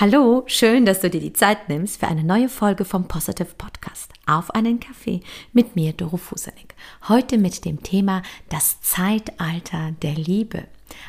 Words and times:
Hallo, 0.00 0.42
schön, 0.46 0.86
dass 0.86 1.02
du 1.02 1.08
dir 1.08 1.20
die 1.20 1.34
Zeit 1.34 1.68
nimmst 1.68 2.00
für 2.00 2.08
eine 2.08 2.24
neue 2.24 2.48
Folge 2.48 2.84
vom 2.84 3.06
Positive 3.06 3.54
Podcast. 3.56 4.10
Auf 4.26 4.50
einen 4.50 4.80
Kaffee 4.80 5.20
mit 5.52 5.76
mir, 5.76 5.92
Doro 5.92 6.16
Fusenik. 6.16 6.74
Heute 7.08 7.38
mit 7.38 7.64
dem 7.64 7.80
Thema 7.80 8.22
das 8.48 8.80
Zeitalter 8.80 9.92
der 10.02 10.14
Liebe. 10.14 10.64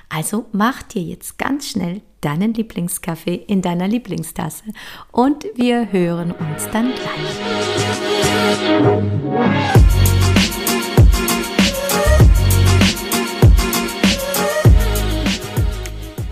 Also 0.07 0.45
mach 0.51 0.83
dir 0.83 1.01
jetzt 1.01 1.39
ganz 1.39 1.67
schnell 1.71 2.03
deinen 2.21 2.53
Lieblingskaffee 2.53 3.43
in 3.47 3.63
deiner 3.63 3.87
Lieblingstasse 3.87 4.65
und 5.11 5.47
wir 5.55 5.91
hören 5.91 6.31
uns 6.31 6.69
dann 6.69 6.93
gleich. 6.93 7.25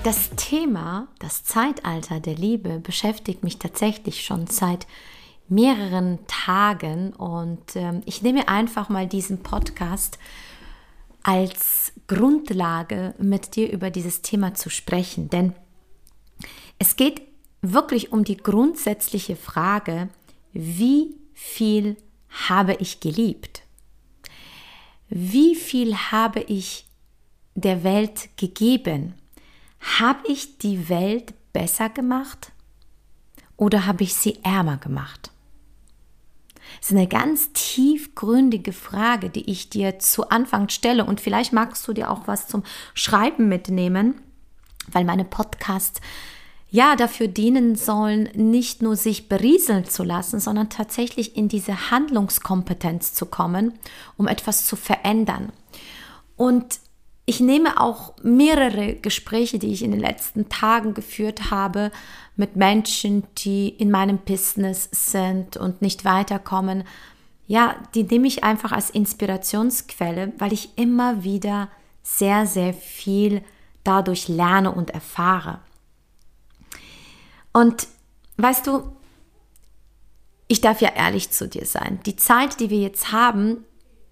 Das 0.04 0.32
Thema, 0.36 1.08
das 1.20 1.46
Zeitalter 1.46 2.20
der 2.20 2.36
Liebe, 2.36 2.80
beschäftigt 2.80 3.42
mich 3.42 3.58
tatsächlich 3.58 4.26
schon 4.26 4.48
seit 4.48 4.86
mehreren 5.48 6.20
Tagen 6.28 7.14
und 7.14 7.78
äh, 7.78 8.02
ich 8.06 8.22
nehme 8.22 8.50
einfach 8.50 8.90
mal 8.90 9.08
diesen 9.08 9.44
Podcast 9.44 10.20
als 11.24 11.94
Grundlage, 12.08 13.16
mit 13.18 13.56
dir 13.56 13.72
über 13.72 13.92
dieses 13.92 14.22
Thema 14.22 14.54
zu 14.56 14.70
sprechen, 14.70 15.30
denn 15.30 15.54
es 16.80 16.98
geht 16.98 17.22
wirklich 17.62 18.12
um 18.12 18.26
die 18.26 18.36
grundsätzliche 18.36 19.38
Frage, 19.38 20.10
wie 20.52 21.16
viel 21.34 21.96
habe 22.50 22.74
ich 22.74 23.00
geliebt? 23.00 23.62
Wie 25.08 25.56
viel 25.56 25.96
habe 25.96 26.42
ich 26.42 26.88
der 27.56 27.86
Welt 27.86 28.36
gegeben? 28.36 29.14
Habe 30.00 30.28
ich 30.28 30.58
die 30.58 30.90
Welt 30.90 31.34
besser 31.52 31.90
gemacht 31.90 32.52
oder 33.58 33.86
habe 33.86 34.04
ich 34.04 34.16
sie 34.16 34.40
ärmer 34.44 34.78
gemacht? 34.78 35.32
Das 36.80 36.90
ist 36.90 36.98
eine 36.98 37.08
ganz 37.08 37.52
tiefgründige 37.54 38.74
Frage, 38.74 39.30
die 39.30 39.50
ich 39.50 39.70
dir 39.70 40.00
zu 40.00 40.30
Anfang 40.30 40.70
stelle. 40.70 41.06
Und 41.06 41.22
vielleicht 41.22 41.54
magst 41.54 41.88
du 41.88 41.94
dir 41.94 42.10
auch 42.10 42.28
was 42.28 42.48
zum 42.48 42.64
Schreiben 42.94 43.48
mitnehmen, 43.50 44.22
weil 44.92 45.06
meine 45.06 45.26
Podcasts 45.26 46.02
ja 46.70 46.96
dafür 46.96 47.28
dienen 47.28 47.76
sollen, 47.76 48.30
nicht 48.34 48.82
nur 48.82 48.96
sich 48.96 49.30
berieseln 49.30 49.86
zu 49.86 50.04
lassen, 50.04 50.40
sondern 50.40 50.70
tatsächlich 50.70 51.38
in 51.38 51.48
diese 51.48 51.92
Handlungskompetenz 51.92 53.14
zu 53.14 53.28
kommen, 53.28 53.74
um 54.18 54.28
etwas 54.28 54.66
zu 54.66 54.76
verändern. 54.76 55.52
Und 56.36 56.80
ich 57.26 57.40
nehme 57.40 57.80
auch 57.80 58.16
mehrere 58.22 58.96
Gespräche, 58.96 59.58
die 59.58 59.72
ich 59.72 59.84
in 59.84 59.92
den 59.92 60.00
letzten 60.00 60.50
Tagen 60.50 60.94
geführt 60.94 61.52
habe, 61.52 61.92
mit 62.36 62.56
Menschen, 62.56 63.24
die 63.38 63.70
in 63.70 63.92
meinem 63.92 64.18
Business 64.18 64.90
sind 64.92 65.56
und 65.56 65.82
nicht 65.82 66.04
weiterkommen. 66.04 66.84
Ja, 67.48 67.76
die 67.96 68.04
nehme 68.04 68.28
ich 68.28 68.44
einfach 68.44 68.72
als 68.72 68.90
Inspirationsquelle, 68.90 70.34
weil 70.38 70.52
ich 70.52 70.78
immer 70.78 71.24
wieder 71.24 71.70
sehr, 72.02 72.46
sehr 72.46 72.74
viel 72.74 73.42
dadurch 73.84 74.28
lerne 74.28 74.72
und 74.72 74.90
erfahre. 74.90 75.60
Und 77.54 77.88
weißt 78.38 78.68
du, 78.68 78.96
ich 80.48 80.60
darf 80.60 80.82
ja 80.82 80.90
ehrlich 80.90 81.32
zu 81.32 81.48
dir 81.48 81.66
sein. 81.66 82.00
Die 82.06 82.16
Zeit, 82.16 82.60
die 82.60 82.70
wir 82.70 82.80
jetzt 82.80 83.12
haben, 83.12 83.64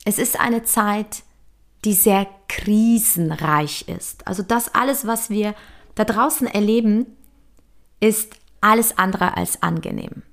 es 0.06 0.18
ist 0.18 0.40
eine 0.40 0.64
Zeit, 0.64 1.23
die 1.86 1.94
sehr 1.94 2.28
krisenreich 2.48 3.88
ist. 3.88 4.28
Also 4.28 4.44
das 4.44 4.74
alles, 4.74 5.08
was 5.08 5.30
wir 5.30 5.56
da 5.96 6.06
draußen 6.06 6.48
erleben, 6.48 7.06
ist 8.00 8.36
alles 8.62 8.98
andere 8.98 9.38
als 9.38 9.62
angenehm. 9.64 10.24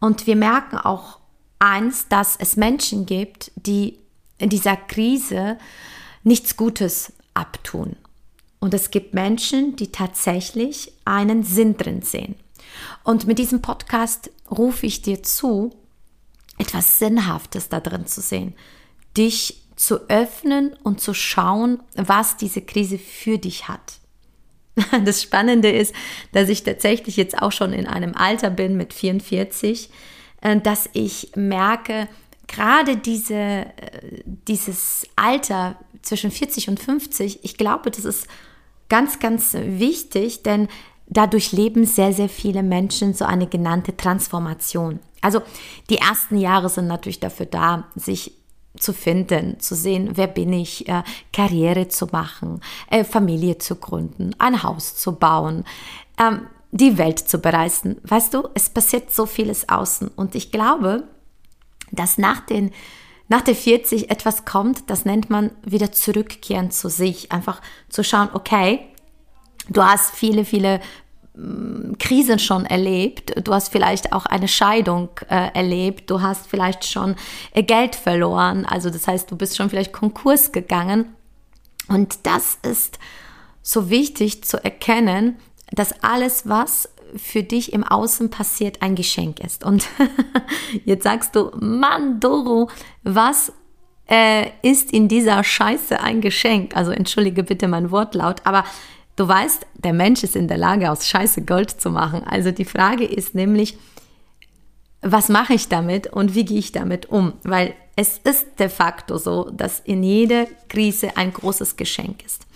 Und 0.00 0.26
wir 0.26 0.36
merken 0.36 0.76
auch 0.76 1.18
eins, 1.58 2.08
dass 2.08 2.36
es 2.36 2.56
Menschen 2.56 3.06
gibt, 3.06 3.52
die 3.56 3.98
in 4.38 4.48
dieser 4.48 4.76
Krise 4.76 5.58
nichts 6.24 6.56
Gutes 6.56 7.12
abtun. 7.34 7.96
Und 8.58 8.74
es 8.74 8.90
gibt 8.90 9.14
Menschen, 9.14 9.76
die 9.76 9.90
tatsächlich 9.90 10.92
einen 11.04 11.42
Sinn 11.42 11.76
drin 11.76 12.02
sehen. 12.02 12.36
Und 13.04 13.26
mit 13.26 13.38
diesem 13.38 13.62
Podcast 13.62 14.30
rufe 14.50 14.86
ich 14.86 15.02
dir 15.02 15.22
zu, 15.22 15.70
etwas 16.58 16.98
Sinnhaftes 16.98 17.68
da 17.68 17.80
drin 17.80 18.06
zu 18.06 18.20
sehen, 18.20 18.54
dich 19.16 19.61
zu 19.76 20.08
öffnen 20.08 20.76
und 20.82 21.00
zu 21.00 21.14
schauen, 21.14 21.82
was 21.94 22.36
diese 22.36 22.62
Krise 22.62 22.98
für 22.98 23.38
dich 23.38 23.68
hat. 23.68 23.98
Das 25.04 25.22
Spannende 25.22 25.70
ist, 25.70 25.94
dass 26.32 26.48
ich 26.48 26.64
tatsächlich 26.64 27.16
jetzt 27.16 27.40
auch 27.40 27.52
schon 27.52 27.72
in 27.72 27.86
einem 27.86 28.14
Alter 28.14 28.50
bin 28.50 28.76
mit 28.76 28.94
44, 28.94 29.90
äh, 30.40 30.60
dass 30.60 30.88
ich 30.92 31.32
merke, 31.36 32.08
gerade 32.46 32.96
diese, 32.96 33.34
äh, 33.34 34.22
dieses 34.24 35.06
Alter 35.16 35.76
zwischen 36.02 36.30
40 36.30 36.68
und 36.68 36.80
50, 36.80 37.44
ich 37.44 37.56
glaube, 37.56 37.90
das 37.90 38.04
ist 38.04 38.26
ganz, 38.88 39.20
ganz 39.20 39.54
wichtig, 39.54 40.42
denn 40.42 40.68
dadurch 41.06 41.52
leben 41.52 41.84
sehr, 41.84 42.12
sehr 42.12 42.28
viele 42.28 42.62
Menschen 42.62 43.14
so 43.14 43.24
eine 43.24 43.46
genannte 43.46 43.96
Transformation. 43.96 45.00
Also 45.20 45.40
die 45.88 45.98
ersten 45.98 46.36
Jahre 46.36 46.68
sind 46.68 46.88
natürlich 46.88 47.20
dafür 47.20 47.46
da, 47.46 47.84
sich 47.94 48.32
zu 48.82 48.92
finden, 48.92 49.60
zu 49.60 49.74
sehen, 49.74 50.10
wer 50.14 50.26
bin 50.26 50.52
ich, 50.52 50.88
äh, 50.88 51.02
Karriere 51.32 51.88
zu 51.88 52.06
machen, 52.06 52.60
äh, 52.90 53.04
Familie 53.04 53.58
zu 53.58 53.76
gründen, 53.76 54.34
ein 54.38 54.62
Haus 54.62 54.96
zu 54.96 55.12
bauen, 55.12 55.64
ähm, 56.18 56.46
die 56.72 56.98
Welt 56.98 57.18
zu 57.18 57.38
bereisen. 57.38 57.96
Weißt 58.02 58.34
du, 58.34 58.48
es 58.54 58.70
passiert 58.70 59.12
so 59.12 59.26
vieles 59.26 59.68
außen 59.68 60.08
und 60.08 60.34
ich 60.34 60.50
glaube, 60.50 61.04
dass 61.90 62.18
nach 62.18 62.40
den 62.40 62.72
nach 63.28 63.40
der 63.40 63.54
40 63.54 64.10
etwas 64.10 64.44
kommt, 64.44 64.90
das 64.90 65.06
nennt 65.06 65.30
man 65.30 65.52
wieder 65.64 65.90
zurückkehren 65.90 66.70
zu 66.70 66.90
sich, 66.90 67.32
einfach 67.32 67.62
zu 67.88 68.04
schauen, 68.04 68.28
okay, 68.34 68.80
du 69.70 69.82
hast 69.82 70.14
viele, 70.14 70.44
viele 70.44 70.80
Krisen 71.98 72.38
schon 72.38 72.66
erlebt, 72.66 73.32
du 73.46 73.54
hast 73.54 73.72
vielleicht 73.72 74.12
auch 74.12 74.26
eine 74.26 74.48
Scheidung 74.48 75.08
äh, 75.30 75.48
erlebt, 75.54 76.10
du 76.10 76.20
hast 76.20 76.46
vielleicht 76.46 76.84
schon 76.84 77.16
äh, 77.52 77.62
Geld 77.62 77.94
verloren, 77.94 78.66
also 78.66 78.90
das 78.90 79.08
heißt, 79.08 79.30
du 79.30 79.36
bist 79.36 79.56
schon 79.56 79.70
vielleicht 79.70 79.92
Konkurs 79.92 80.52
gegangen. 80.52 81.14
Und 81.88 82.26
das 82.26 82.58
ist 82.62 82.98
so 83.62 83.88
wichtig 83.88 84.44
zu 84.44 84.62
erkennen, 84.62 85.38
dass 85.70 86.02
alles, 86.02 86.48
was 86.48 86.88
für 87.16 87.42
dich 87.42 87.72
im 87.72 87.84
Außen 87.84 88.30
passiert, 88.30 88.82
ein 88.82 88.94
Geschenk 88.94 89.40
ist. 89.40 89.64
Und 89.64 89.88
jetzt 90.84 91.04
sagst 91.04 91.34
du, 91.34 91.50
Mann, 91.58 92.20
Doro, 92.20 92.70
was 93.02 93.52
äh, 94.08 94.48
ist 94.62 94.92
in 94.92 95.08
dieser 95.08 95.42
Scheiße 95.44 96.00
ein 96.00 96.20
Geschenk? 96.20 96.76
Also 96.76 96.90
entschuldige 96.90 97.42
bitte 97.42 97.68
mein 97.68 97.90
Wortlaut, 97.90 98.40
aber 98.44 98.64
Du 99.16 99.28
weißt, 99.28 99.66
der 99.74 99.92
Mensch 99.92 100.22
ist 100.22 100.36
in 100.36 100.48
der 100.48 100.56
Lage, 100.56 100.90
aus 100.90 101.06
Scheiße 101.06 101.42
Gold 101.42 101.70
zu 101.70 101.90
machen. 101.90 102.24
Also 102.24 102.50
die 102.50 102.64
Frage 102.64 103.04
ist 103.04 103.34
nämlich, 103.34 103.76
was 105.02 105.28
mache 105.28 105.54
ich 105.54 105.68
damit 105.68 106.06
und 106.06 106.34
wie 106.34 106.44
gehe 106.44 106.58
ich 106.58 106.72
damit 106.72 107.06
um? 107.06 107.34
Weil 107.42 107.74
es 107.96 108.18
ist 108.24 108.58
de 108.58 108.68
facto 108.68 109.18
so, 109.18 109.50
dass 109.50 109.80
in 109.80 110.02
jeder 110.02 110.46
Krise 110.68 111.16
ein 111.16 111.32
großes 111.32 111.76
Geschenk 111.76 112.24
ist. 112.24 112.46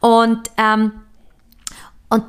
Und, 0.00 0.50
ähm, 0.56 0.92
und 2.08 2.24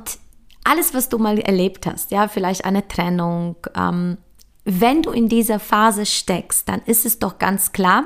alles, 0.64 0.92
was 0.92 1.08
du 1.08 1.18
mal 1.18 1.38
erlebt 1.38 1.86
hast, 1.86 2.10
ja, 2.10 2.28
vielleicht 2.28 2.64
eine 2.64 2.86
Trennung, 2.86 3.56
ähm, 3.74 4.18
wenn 4.64 5.02
du 5.02 5.10
in 5.10 5.28
dieser 5.28 5.58
Phase 5.58 6.04
steckst, 6.04 6.68
dann 6.68 6.82
ist 6.82 7.06
es 7.06 7.18
doch 7.18 7.38
ganz 7.38 7.72
klar, 7.72 8.04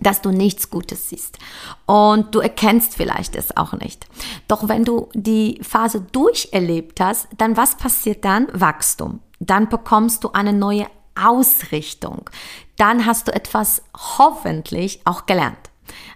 dass 0.00 0.22
du 0.22 0.30
nichts 0.30 0.70
Gutes 0.70 1.08
siehst. 1.08 1.38
Und 1.86 2.34
du 2.34 2.40
erkennst 2.40 2.94
vielleicht 2.94 3.36
es 3.36 3.56
auch 3.56 3.72
nicht. 3.72 4.06
Doch 4.48 4.68
wenn 4.68 4.84
du 4.84 5.08
die 5.14 5.60
Phase 5.62 6.00
durcherlebt 6.00 7.00
hast, 7.00 7.28
dann 7.38 7.56
was 7.56 7.76
passiert 7.76 8.24
dann? 8.24 8.48
Wachstum. 8.52 9.20
Dann 9.38 9.68
bekommst 9.68 10.24
du 10.24 10.32
eine 10.32 10.52
neue 10.52 10.86
Ausrichtung. 11.14 12.28
Dann 12.76 13.06
hast 13.06 13.28
du 13.28 13.32
etwas 13.32 13.82
hoffentlich 14.18 15.00
auch 15.04 15.26
gelernt. 15.26 15.69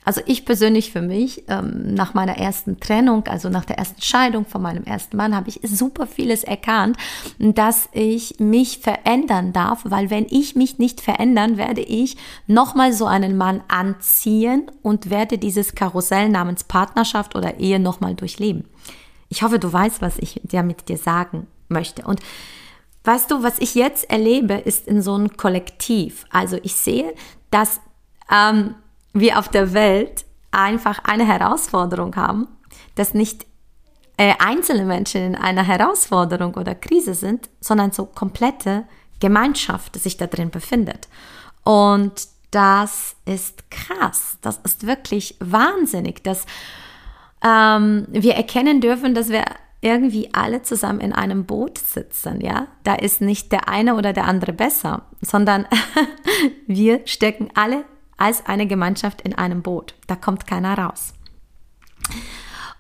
Also 0.05 0.21
ich 0.27 0.45
persönlich 0.45 0.93
für 0.93 1.03
mich, 1.03 1.45
ähm, 1.49 1.95
nach 1.95 2.15
meiner 2.15 2.37
ersten 2.37 2.79
Trennung, 2.81 3.27
also 3.27 3.49
nach 3.49 3.65
der 3.65 3.79
ersten 3.79 4.01
Scheidung 4.03 4.45
von 4.45 4.63
meinem 4.63 4.85
ersten 4.85 5.17
Mann, 5.17 5.35
habe 5.35 5.49
ich 5.49 5.61
super 5.63 6.07
vieles 6.07 6.45
erkannt, 6.45 6.97
dass 7.39 7.89
ich 7.93 8.39
mich 8.39 8.79
verändern 8.79 9.53
darf, 9.53 9.81
weil 9.85 10.11
wenn 10.11 10.27
ich 10.29 10.57
mich 10.57 10.79
nicht 10.79 11.01
verändern, 11.01 11.57
werde 11.57 11.81
ich 11.81 12.17
nochmal 12.47 12.93
so 12.93 13.07
einen 13.07 13.37
Mann 13.37 13.63
anziehen 13.69 14.71
und 14.83 15.11
werde 15.11 15.39
dieses 15.39 15.75
Karussell 15.75 16.29
namens 16.29 16.65
Partnerschaft 16.65 17.35
oder 17.35 17.59
Ehe 17.59 17.81
nochmal 17.81 18.15
durchleben. 18.15 18.65
Ich 19.29 19.43
hoffe, 19.43 19.59
du 19.59 19.73
weißt, 19.73 20.03
was 20.03 20.19
ich 20.19 20.41
dir 20.45 20.63
mit 20.63 20.89
dir 20.89 20.97
sagen 20.97 21.47
möchte. 21.69 22.03
Und 22.03 22.21
weißt 23.05 23.31
du, 23.31 23.43
was 23.43 23.59
ich 23.59 23.75
jetzt 23.75 24.11
erlebe, 24.11 24.55
ist 24.55 24.87
in 24.87 25.03
so 25.03 25.15
einem 25.15 25.37
Kollektiv. 25.37 26.25
Also 26.31 26.59
ich 26.63 26.75
sehe, 26.75 27.15
dass 27.51 27.81
ähm, 28.31 28.75
wir 29.15 29.39
auf 29.39 29.49
der 29.49 29.73
Welt 29.73 30.27
einfach 30.51 31.01
eine 31.05 31.27
Herausforderung 31.27 32.15
haben, 32.17 32.49
dass 32.95 33.15
nicht 33.15 33.47
äh, 34.17 34.35
einzelne 34.39 34.85
Menschen 34.85 35.23
in 35.23 35.35
einer 35.35 35.65
Herausforderung 35.65 36.55
oder 36.55 36.75
Krise 36.75 37.15
sind, 37.15 37.49
sondern 37.61 37.93
so 37.93 38.07
komplette 38.07 38.85
Gemeinschaft 39.21 39.99
sich 39.99 40.17
da 40.17 40.27
drin 40.27 40.51
befindet. 40.51 41.09
Und 41.65 42.29
das 42.51 43.17
ist 43.25 43.71
krass. 43.71 44.39
Das 44.43 44.59
ist 44.59 44.87
wirklich 44.87 45.37
wahnsinnig, 45.41 46.23
dass 46.23 46.45
ähm, 47.43 48.07
wir 48.11 48.35
erkennen 48.35 48.81
dürfen, 48.81 49.15
dass 49.15 49.31
wir 49.31 49.45
irgendwie 49.81 50.33
alle 50.33 50.63
zusammen 50.63 51.01
in 51.01 51.13
einem 51.13 51.45
Boot 51.45 51.79
sitzen, 51.79 52.41
ja? 52.41 52.69
Da 52.85 52.95
ist 52.95 53.21
nicht 53.21 53.53
der 53.53 53.69
eine 53.69 53.97
oder 53.97 54.15
der 54.15 54.25
andere 54.25 54.55
besser, 54.55 55.03
sondern 55.21 55.67
wir 56.67 57.03
stecken 57.07 57.51
alle 57.55 57.85
als 58.17 58.47
eine 58.47 58.67
Gemeinschaft 58.67 59.23
in 59.23 59.35
einem 59.35 59.63
Boot. 59.63 59.95
Da 60.07 60.17
kommt 60.17 60.47
keiner 60.47 60.79
raus. 60.79 61.15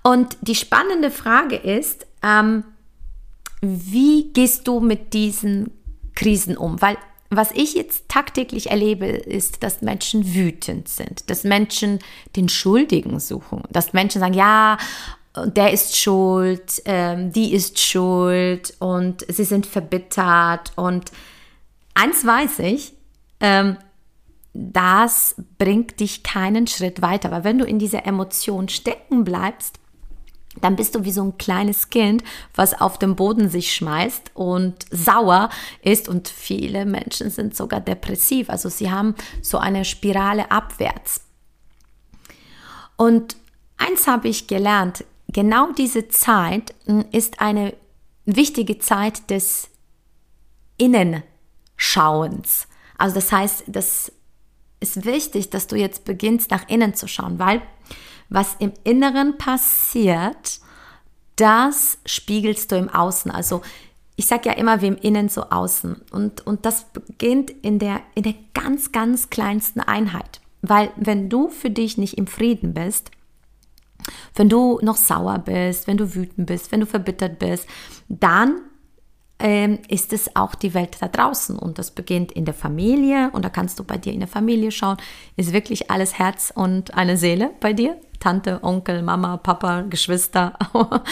Und 0.03 0.37
die 0.43 0.55
spannende 0.55 1.11
Frage 1.11 1.57
ist, 1.57 2.07
ähm, 2.23 2.65
wie 3.61 4.33
gehst 4.33 4.69
du 4.69 4.81
mit 4.81 5.15
diesen 5.15 5.71
Krisen 6.15 6.57
um? 6.57 6.81
Weil 6.83 6.99
was 7.31 7.51
ich 7.53 7.75
jetzt 7.75 8.09
tagtäglich 8.09 8.71
erlebe, 8.71 9.07
ist, 9.07 9.63
dass 9.63 9.83
Menschen 9.83 10.35
wütend 10.35 10.89
sind, 10.89 11.29
dass 11.31 11.43
Menschen 11.43 11.99
den 12.37 12.49
Schuldigen 12.49 13.19
suchen, 13.19 13.63
dass 13.71 13.93
Menschen 13.93 14.21
sagen, 14.21 14.35
ja, 14.35 14.79
der 15.37 15.73
ist 15.73 15.97
schuld, 15.97 16.83
ähm, 16.85 17.33
die 17.33 17.53
ist 17.55 17.81
schuld 17.81 18.75
und 18.79 19.27
sie 19.29 19.45
sind 19.45 19.67
verbittert. 19.67 20.73
Und 20.77 21.11
eins 21.95 22.25
weiß 22.25 22.61
ich, 22.61 22.93
ähm, 23.41 23.77
das 24.55 25.35
bringt 25.59 25.99
dich 25.99 26.23
keinen 26.23 26.67
Schritt 26.69 27.03
weiter. 27.03 27.31
Aber 27.31 27.45
wenn 27.45 27.59
du 27.59 27.65
in 27.65 27.81
dieser 27.81 28.06
Emotion 28.06 28.69
stecken 28.69 29.25
bleibst, 29.25 29.81
dann 30.61 30.77
bist 30.77 30.95
du 30.95 31.05
wie 31.05 31.11
so 31.11 31.25
ein 31.25 31.37
kleines 31.37 31.91
Kind, 31.91 32.23
was 32.55 32.81
auf 32.81 32.97
dem 32.99 33.17
Boden 33.17 33.49
sich 33.51 33.75
schmeißt 33.75 34.31
und 34.35 34.87
sauer 34.91 35.51
ist. 35.83 36.09
Und 36.09 36.29
viele 36.29 36.87
Menschen 36.87 37.31
sind 37.31 37.56
sogar 37.56 37.81
depressiv. 37.81 38.49
Also 38.49 38.69
sie 38.69 38.93
haben 38.93 39.17
so 39.43 39.59
eine 39.59 39.85
Spirale 39.85 40.53
abwärts. 40.53 41.23
Und 42.97 43.37
eins 43.77 44.06
habe 44.06 44.29
ich 44.29 44.47
gelernt, 44.47 45.05
genau 45.29 45.73
diese 45.73 46.06
Zeit 46.06 46.73
hm, 46.87 47.05
ist 47.11 47.41
eine 47.41 47.75
wichtige 48.25 48.79
Zeit 48.79 49.29
des 49.31 49.69
Innenschauens. 50.77 52.69
Also 52.97 53.17
das 53.17 53.33
heißt, 53.33 53.65
das 53.67 54.12
ist 54.81 55.05
wichtig, 55.05 55.50
dass 55.50 55.67
du 55.67 55.76
jetzt 55.76 56.05
beginnst, 56.05 56.50
nach 56.50 56.69
innen 56.69 56.94
zu 56.94 57.09
schauen, 57.09 57.38
weil 57.38 57.62
was 58.29 58.56
im 58.59 58.73
Inneren 58.85 59.38
passiert, 59.38 60.61
das 61.37 61.99
spiegelst 62.06 62.73
du 62.73 62.76
im 62.76 62.88
Außen. 62.88 63.31
Also 63.31 63.62
ich 64.17 64.26
sage 64.26 64.49
ja 64.49 64.55
immer, 64.55 64.81
wie 64.81 64.88
im 64.88 64.97
Innen 64.97 65.29
so 65.29 65.43
außen. 65.43 66.03
Und, 66.12 66.47
und 66.47 66.65
das 66.65 66.87
beginnt 66.93 67.50
in 67.50 67.79
der, 67.79 68.00
in 68.15 68.23
der 68.23 68.35
ganz, 68.55 68.93
ganz 68.93 69.31
kleinsten 69.31 69.81
Einheit. 69.81 70.41
Weil 70.62 70.91
wenn 70.97 71.29
du 71.29 71.49
für 71.49 71.70
dich 71.70 71.99
nicht 71.99 72.17
im 72.17 72.27
Frieden 72.27 72.75
bist, 72.75 73.11
wenn 74.35 74.49
du 74.49 74.79
noch 74.82 74.97
sauer 74.97 75.38
bist, 75.38 75.87
wenn 75.87 75.97
du 75.97 76.15
wütend 76.15 76.47
bist, 76.47 76.73
wenn 76.73 76.81
du 76.81 76.87
verbittert 76.87 77.38
bist, 77.38 77.67
dann 78.09 78.61
ähm, 79.39 79.81
ist 79.89 80.13
es 80.13 80.35
auch 80.37 80.55
die 80.55 80.75
Welt 80.75 80.97
da 81.01 81.09
draußen. 81.09 81.59
Und 81.59 81.79
das 81.79 81.91
beginnt 81.91 82.33
in 82.33 82.45
der 82.45 82.55
Familie. 82.55 83.31
Und 83.33 83.45
da 83.45 83.49
kannst 83.49 83.79
du 83.79 83.85
bei 83.85 83.99
dir 83.99 84.13
in 84.13 84.21
der 84.21 84.29
Familie 84.29 84.71
schauen, 84.71 84.97
ist 85.37 85.53
wirklich 85.53 85.91
alles 85.91 86.19
Herz 86.19 86.53
und 86.55 86.95
eine 86.95 87.17
Seele 87.17 87.51
bei 87.61 87.73
dir? 87.73 87.97
Tante, 88.21 88.61
Onkel, 88.63 89.03
Mama, 89.03 89.37
Papa, 89.37 89.83
Geschwister. 89.83 90.57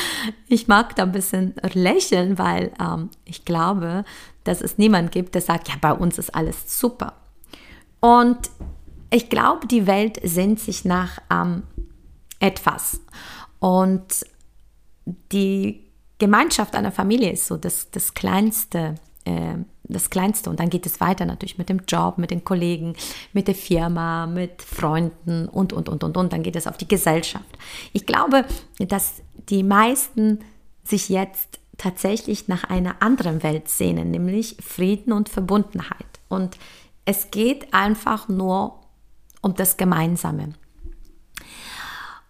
ich 0.49 0.69
mag 0.69 0.97
da 0.97 1.03
ein 1.03 1.13
bisschen 1.13 1.55
lächeln, 1.75 2.39
weil 2.39 2.73
ähm, 2.81 3.11
ich 3.25 3.45
glaube, 3.45 4.05
dass 4.45 4.63
es 4.63 4.79
niemand 4.79 5.13
gibt, 5.13 5.35
der 5.35 5.43
sagt, 5.43 5.69
ja, 5.69 5.75
bei 5.81 5.93
uns 5.93 6.19
ist 6.19 6.35
alles 6.35 6.81
super. 6.81 7.15
Und 8.01 8.39
ich 9.11 9.29
glaube, 9.29 9.67
die 9.67 9.87
Welt 9.87 10.19
sehnt 10.25 10.59
sich 10.59 10.85
nach 10.85 11.19
ähm, 11.31 11.65
etwas. 12.41 13.01
Und 13.59 14.25
die 15.33 15.92
Gemeinschaft 16.23 16.77
einer 16.77 16.93
Familie 16.93 17.33
ist 17.33 17.49
so 17.49 17.57
das, 17.57 17.91
das 17.91 18.15
Kleinste, 18.15 18.95
äh, 19.25 19.57
das 19.83 20.09
Kleinste. 20.09 20.51
Und 20.51 20.61
dann 20.61 20.71
geht 20.71 20.87
es 20.87 21.01
weiter 21.01 21.25
natürlich 21.25 21.59
mit 21.59 21.69
dem 21.69 21.81
Job, 21.89 22.17
mit 22.17 22.31
den 22.31 22.45
Kollegen, 22.45 22.95
mit 23.33 23.49
der 23.49 23.57
Firma, 23.57 24.29
mit 24.29 24.63
Freunden 24.63 25.49
und, 25.49 25.73
und, 25.73 25.89
und, 25.89 26.05
und, 26.05 26.17
und. 26.17 26.33
Dann 26.33 26.45
geht 26.45 26.55
es 26.55 26.69
auf 26.69 26.77
die 26.77 26.87
Gesellschaft. 26.87 27.59
Ich 27.93 28.07
glaube, 28.07 28.45
dass 28.79 29.15
die 29.49 29.65
meisten 29.65 30.39
sich 30.85 31.09
jetzt 31.09 31.59
tatsächlich 31.77 32.47
nach 32.47 32.63
einer 32.63 33.03
anderen 33.03 33.43
Welt 33.43 33.69
sehnen, 33.69 34.13
nämlich 34.13 34.59
Frieden 34.61 35.13
und 35.13 35.29
Verbundenheit. 35.29 36.21
Und 36.29 36.57
es 37.05 37.33
geht 37.33 37.75
einfach 37.75 38.29
nur 38.29 38.79
um 39.41 39.57
das 39.57 39.77
Gemeinsame. 39.77 40.55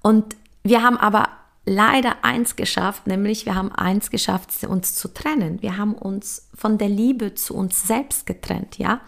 Und 0.00 0.35
wir 0.62 0.83
haben 0.83 0.97
aber 0.97 1.29
leider 1.64 2.25
eins 2.25 2.56
geschafft, 2.56 3.06
nämlich 3.06 3.47
wir 3.47 3.55
haben 3.55 3.70
eins 3.73 4.11
geschafft, 4.11 4.50
uns 4.64 4.94
zu 4.94 5.09
trennen. 5.09 5.62
Wir 5.62 5.76
haben 5.76 5.94
uns 5.94 6.49
von 6.55 6.76
der 6.76 6.88
Liebe 6.88 7.35
zu 7.35 7.55
uns 7.55 7.87
selbst 7.87 8.26
getrennt, 8.26 8.79
ja. 8.79 9.00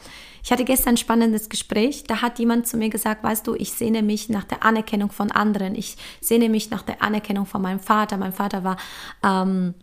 Ich 0.43 0.53
hatte 0.53 0.65
gestern 0.65 0.95
ein 0.95 0.99
spannendes 0.99 1.49
Gespräch, 1.49 2.05
da 2.05 2.21
hat 2.21 2.39
jemand 2.39 2.67
zu 2.67 2.77
mir 2.77 2.91
gesagt, 2.91 3.25
weißt 3.25 3.47
du, 3.47 3.55
ich 3.55 3.73
sehne 3.73 4.03
mich 4.03 4.29
nach 4.29 4.45
der 4.45 4.63
Anerkennung 4.63 5.11
von 5.11 5.31
anderen, 5.31 5.75
ich 5.75 5.97
sehne 6.21 6.51
mich 6.51 6.71
nach 6.71 6.83
der 6.83 7.03
Anerkennung 7.03 7.47
von 7.47 7.63
meinem 7.63 7.81
Vater. 7.81 8.19
Mein 8.19 8.35
Vater 8.35 8.63
war 8.63 8.77
ähm, 9.25 9.75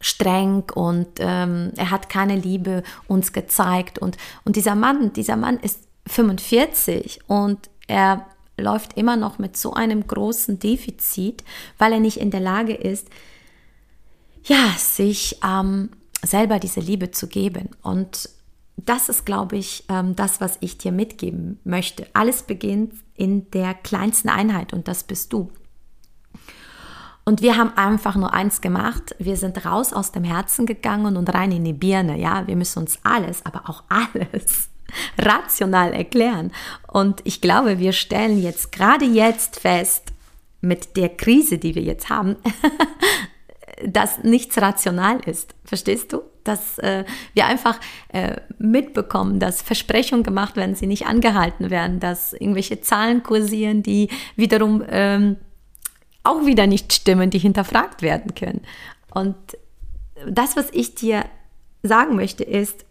streng 0.00 0.64
und 0.74 1.08
ähm, 1.18 1.72
er 1.76 1.90
hat 1.90 2.10
keine 2.10 2.36
Liebe 2.36 2.82
uns 3.08 3.32
gezeigt 3.32 3.98
und, 3.98 4.18
und 4.44 4.56
dieser 4.56 4.74
Mann, 4.74 5.14
dieser 5.14 5.36
Mann 5.36 5.58
ist 5.58 5.88
45 6.06 7.20
und 7.26 7.70
er 7.86 8.26
läuft 8.56 8.96
immer 8.96 9.16
noch 9.16 9.38
mit 9.38 9.56
so 9.56 9.74
einem 9.74 10.06
großen 10.06 10.58
Defizit, 10.58 11.44
weil 11.78 11.92
er 11.92 12.00
nicht 12.00 12.18
in 12.18 12.30
der 12.30 12.40
Lage 12.40 12.74
ist, 12.74 13.08
ja, 14.44 14.72
sich 14.76 15.38
ähm, 15.44 15.90
selber 16.22 16.58
diese 16.58 16.80
Liebe 16.80 17.10
zu 17.10 17.26
geben. 17.26 17.70
Und 17.82 18.28
das 18.76 19.08
ist, 19.08 19.24
glaube 19.24 19.56
ich, 19.56 19.84
ähm, 19.88 20.16
das, 20.16 20.40
was 20.40 20.58
ich 20.60 20.78
dir 20.78 20.92
mitgeben 20.92 21.58
möchte. 21.64 22.06
Alles 22.12 22.42
beginnt 22.42 22.94
in 23.14 23.50
der 23.50 23.74
kleinsten 23.74 24.28
Einheit 24.28 24.72
und 24.72 24.88
das 24.88 25.04
bist 25.04 25.32
du. 25.32 25.50
Und 27.24 27.40
wir 27.40 27.56
haben 27.56 27.72
einfach 27.76 28.16
nur 28.16 28.34
eins 28.34 28.60
gemacht. 28.60 29.14
Wir 29.18 29.38
sind 29.38 29.64
raus 29.64 29.94
aus 29.94 30.12
dem 30.12 30.24
Herzen 30.24 30.66
gegangen 30.66 31.16
und 31.16 31.32
rein 31.32 31.52
in 31.52 31.64
die 31.64 31.72
Birne. 31.72 32.18
Ja, 32.18 32.46
wir 32.46 32.56
müssen 32.56 32.80
uns 32.80 32.98
alles, 33.02 33.46
aber 33.46 33.70
auch 33.70 33.84
alles 33.88 34.68
rational 35.18 35.92
erklären. 35.92 36.52
Und 36.92 37.20
ich 37.24 37.40
glaube, 37.40 37.78
wir 37.78 37.92
stellen 37.92 38.42
jetzt 38.42 38.72
gerade 38.72 39.04
jetzt 39.04 39.60
fest, 39.60 40.12
mit 40.64 40.96
der 40.96 41.10
Krise, 41.10 41.58
die 41.58 41.74
wir 41.74 41.82
jetzt 41.82 42.08
haben, 42.08 42.36
dass 43.86 44.22
nichts 44.24 44.60
rational 44.60 45.20
ist. 45.26 45.54
Verstehst 45.64 46.12
du? 46.12 46.22
Dass 46.42 46.78
äh, 46.78 47.04
wir 47.32 47.46
einfach 47.46 47.78
äh, 48.08 48.36
mitbekommen, 48.58 49.40
dass 49.40 49.62
Versprechungen 49.62 50.24
gemacht 50.24 50.56
werden, 50.56 50.74
sie 50.74 50.86
nicht 50.86 51.06
angehalten 51.06 51.70
werden, 51.70 52.00
dass 52.00 52.32
irgendwelche 52.32 52.80
Zahlen 52.80 53.22
kursieren, 53.22 53.82
die 53.82 54.08
wiederum 54.36 54.82
ähm, 54.88 55.36
auch 56.22 56.44
wieder 56.44 56.66
nicht 56.66 56.92
stimmen, 56.92 57.30
die 57.30 57.38
hinterfragt 57.38 58.02
werden 58.02 58.34
können. 58.34 58.62
Und 59.12 59.36
das, 60.28 60.56
was 60.56 60.68
ich 60.72 60.94
dir 60.94 61.24
sagen 61.82 62.16
möchte, 62.16 62.44
ist, 62.44 62.84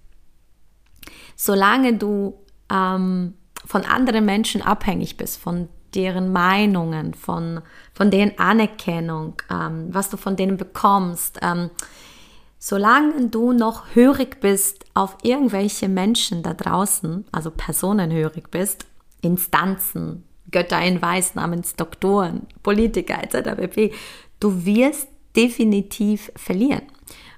solange 1.35 1.97
du 1.97 2.35
ähm, 2.69 3.33
von 3.65 3.83
anderen 3.85 4.25
Menschen 4.25 4.61
abhängig 4.61 5.17
bist, 5.17 5.39
von 5.39 5.69
deren 5.95 6.31
Meinungen, 6.31 7.13
von, 7.13 7.61
von 7.93 8.11
deren 8.11 8.37
Anerkennung, 8.39 9.35
ähm, 9.49 9.87
was 9.91 10.09
du 10.09 10.17
von 10.17 10.35
denen 10.35 10.57
bekommst, 10.57 11.39
ähm, 11.41 11.69
solange 12.57 13.27
du 13.27 13.51
noch 13.51 13.93
hörig 13.93 14.39
bist 14.39 14.85
auf 14.93 15.17
irgendwelche 15.21 15.89
Menschen 15.89 16.43
da 16.43 16.53
draußen, 16.53 17.25
also 17.31 17.51
Personen 17.51 18.11
hörig 18.11 18.49
bist, 18.49 18.85
Instanzen, 19.21 20.23
Götter 20.51 20.81
in 20.81 21.01
Weiß 21.01 21.35
namens 21.35 21.75
Doktoren, 21.75 22.47
Politiker 22.61 23.21
etc. 23.21 23.55
pp., 23.57 23.93
du 24.39 24.65
wirst 24.65 25.07
definitiv 25.35 26.31
verlieren, 26.35 26.83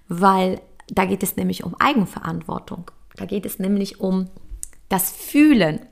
weil 0.07 0.61
da 0.89 1.05
geht 1.05 1.23
es 1.23 1.35
nämlich 1.35 1.63
um 1.63 1.75
Eigenverantwortung. 1.79 2.91
Da 3.15 3.25
geht 3.25 3.45
es 3.45 3.59
nämlich 3.59 3.99
um 3.99 4.29
das 4.89 5.11
Fühlen. 5.11 5.85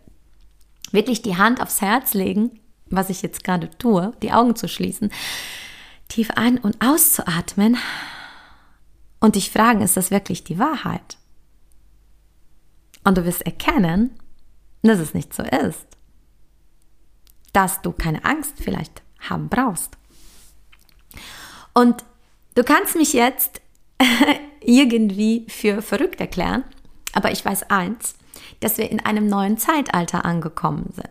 Wirklich 0.92 1.22
die 1.22 1.38
Hand 1.38 1.62
aufs 1.62 1.82
Herz 1.82 2.14
legen, 2.14 2.60
was 2.88 3.10
ich 3.10 3.22
jetzt 3.22 3.44
gerade 3.44 3.70
tue, 3.78 4.14
die 4.22 4.32
Augen 4.32 4.56
zu 4.56 4.68
schließen, 4.68 5.12
tief 6.08 6.32
ein- 6.32 6.60
und 6.60 6.84
auszuatmen 6.86 7.78
und 9.20 9.36
dich 9.36 9.52
fragen, 9.52 9.82
ist 9.82 9.98
das 9.98 10.12
wirklich 10.12 10.44
die 10.44 10.60
Wahrheit? 10.60 11.18
Und 13.04 13.18
du 13.18 13.26
wirst 13.26 13.42
erkennen, 13.42 14.12
dass 14.82 15.00
es 15.00 15.14
nicht 15.14 15.34
so 15.34 15.44
ist. 15.44 15.88
Dass 17.52 17.82
du 17.82 17.92
keine 17.92 18.24
Angst 18.26 18.56
vielleicht 18.58 19.02
haben 19.20 19.50
brauchst. 19.50 19.98
Und 21.74 22.04
du 22.56 22.64
kannst 22.64 22.96
mich 22.96 23.14
jetzt 23.14 23.62
irgendwie 24.62 25.46
für 25.50 25.82
verrückt 25.82 26.20
erklären, 26.20 26.64
aber 27.14 27.32
ich 27.32 27.46
weiß 27.46 27.70
eins, 27.70 28.16
dass 28.60 28.78
wir 28.78 28.92
in 28.92 29.00
einem 29.00 29.28
neuen 29.28 29.58
Zeitalter 29.58 30.26
angekommen 30.26 30.90
sind. 30.94 31.08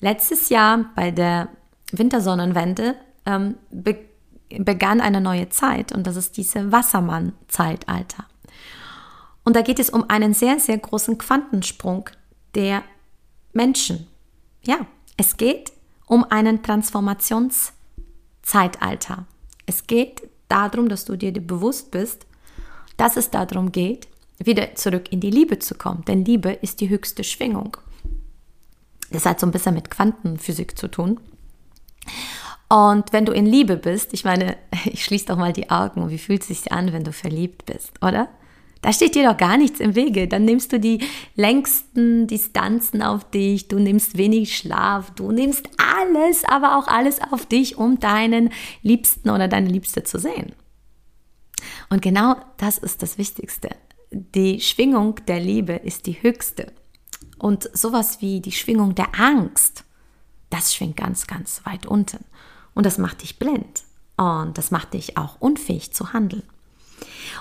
Letztes 0.00 0.50
Jahr 0.50 0.84
bei 0.94 1.10
der 1.10 1.48
Wintersonnenwende 1.92 2.96
ähm, 3.24 3.54
be 3.70 4.04
begann 4.48 5.00
eine 5.00 5.20
neue 5.20 5.48
Zeit 5.48 5.90
und 5.90 6.06
das 6.06 6.14
ist 6.14 6.36
diese 6.36 6.70
Wassermann-Zeitalter. 6.70 8.26
Und 9.42 9.56
da 9.56 9.62
geht 9.62 9.80
es 9.80 9.90
um 9.90 10.08
einen 10.08 10.34
sehr, 10.34 10.60
sehr 10.60 10.78
großen 10.78 11.18
Quantensprung 11.18 12.08
der 12.54 12.84
Menschen. 13.52 14.06
Ja, 14.62 14.86
es 15.16 15.36
geht 15.36 15.72
um 16.06 16.22
einen 16.30 16.62
Transformationszeitalter. 16.62 19.26
Es 19.66 19.88
geht 19.88 20.22
darum, 20.48 20.88
dass 20.88 21.04
du 21.04 21.16
dir 21.16 21.32
bewusst 21.32 21.90
bist, 21.90 22.26
dass 22.96 23.16
es 23.16 23.30
darum 23.30 23.72
geht, 23.72 24.06
wieder 24.38 24.74
zurück 24.74 25.10
in 25.10 25.20
die 25.20 25.30
Liebe 25.30 25.58
zu 25.58 25.74
kommen. 25.74 26.04
Denn 26.06 26.24
Liebe 26.24 26.50
ist 26.50 26.80
die 26.80 26.88
höchste 26.88 27.24
Schwingung. 27.24 27.76
Das 29.10 29.26
hat 29.26 29.40
so 29.40 29.46
ein 29.46 29.52
bisschen 29.52 29.74
mit 29.74 29.90
Quantenphysik 29.90 30.78
zu 30.78 30.88
tun. 30.88 31.20
Und 32.68 33.12
wenn 33.12 33.24
du 33.24 33.32
in 33.32 33.46
Liebe 33.46 33.76
bist, 33.76 34.12
ich 34.12 34.24
meine, 34.24 34.56
ich 34.84 35.04
schließe 35.04 35.26
doch 35.26 35.36
mal 35.36 35.52
die 35.52 35.70
Augen, 35.70 36.10
wie 36.10 36.18
fühlt 36.18 36.42
es 36.42 36.48
sich 36.48 36.72
an, 36.72 36.92
wenn 36.92 37.04
du 37.04 37.12
verliebt 37.12 37.66
bist, 37.66 37.92
oder? 38.02 38.28
Da 38.82 38.92
steht 38.92 39.14
dir 39.14 39.28
doch 39.28 39.36
gar 39.36 39.56
nichts 39.56 39.80
im 39.80 39.94
Wege. 39.94 40.28
Dann 40.28 40.44
nimmst 40.44 40.72
du 40.72 40.78
die 40.78 41.00
längsten 41.34 42.26
Distanzen 42.26 43.02
auf 43.02 43.28
dich, 43.30 43.68
du 43.68 43.78
nimmst 43.78 44.16
wenig 44.16 44.56
Schlaf, 44.56 45.10
du 45.12 45.32
nimmst 45.32 45.68
alles, 45.76 46.44
aber 46.44 46.78
auch 46.78 46.86
alles 46.86 47.20
auf 47.32 47.46
dich, 47.46 47.78
um 47.78 47.98
deinen 47.98 48.50
Liebsten 48.82 49.30
oder 49.30 49.48
deine 49.48 49.68
Liebste 49.68 50.04
zu 50.04 50.18
sehen. 50.18 50.52
Und 51.88 52.02
genau 52.02 52.36
das 52.58 52.78
ist 52.78 53.02
das 53.02 53.18
Wichtigste. 53.18 53.70
Die 54.10 54.60
Schwingung 54.60 55.16
der 55.26 55.40
Liebe 55.40 55.74
ist 55.74 56.06
die 56.06 56.22
höchste. 56.22 56.72
Und 57.38 57.68
sowas 57.72 58.20
wie 58.20 58.40
die 58.40 58.52
Schwingung 58.52 58.94
der 58.94 59.18
Angst, 59.18 59.84
das 60.50 60.74
schwingt 60.74 60.96
ganz, 60.96 61.26
ganz 61.26 61.64
weit 61.64 61.86
unten. 61.86 62.24
Und 62.74 62.86
das 62.86 62.98
macht 62.98 63.22
dich 63.22 63.38
blind. 63.38 63.82
Und 64.16 64.56
das 64.56 64.70
macht 64.70 64.94
dich 64.94 65.16
auch 65.16 65.40
unfähig 65.40 65.92
zu 65.92 66.12
handeln. 66.12 66.42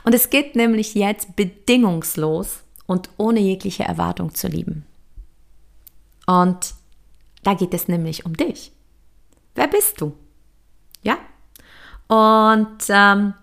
Und 0.04 0.14
es 0.14 0.30
geht 0.30 0.56
nämlich 0.56 0.96
jetzt 0.96 1.36
bedingungslos 1.36 2.64
und 2.86 3.10
ohne 3.18 3.40
jegliche 3.40 3.84
Erwartung 3.84 4.34
zu 4.36 4.48
lieben. 4.48 4.86
Und 6.26 6.74
da 7.44 7.54
geht 7.54 7.74
es 7.74 7.88
nämlich 7.88 8.26
um 8.26 8.36
dich. 8.36 8.72
Wer 9.54 9.68
bist 9.68 10.02
du? 10.02 10.14
Ja? 11.02 11.18
Und 12.08 12.78
ähm, 12.90 13.34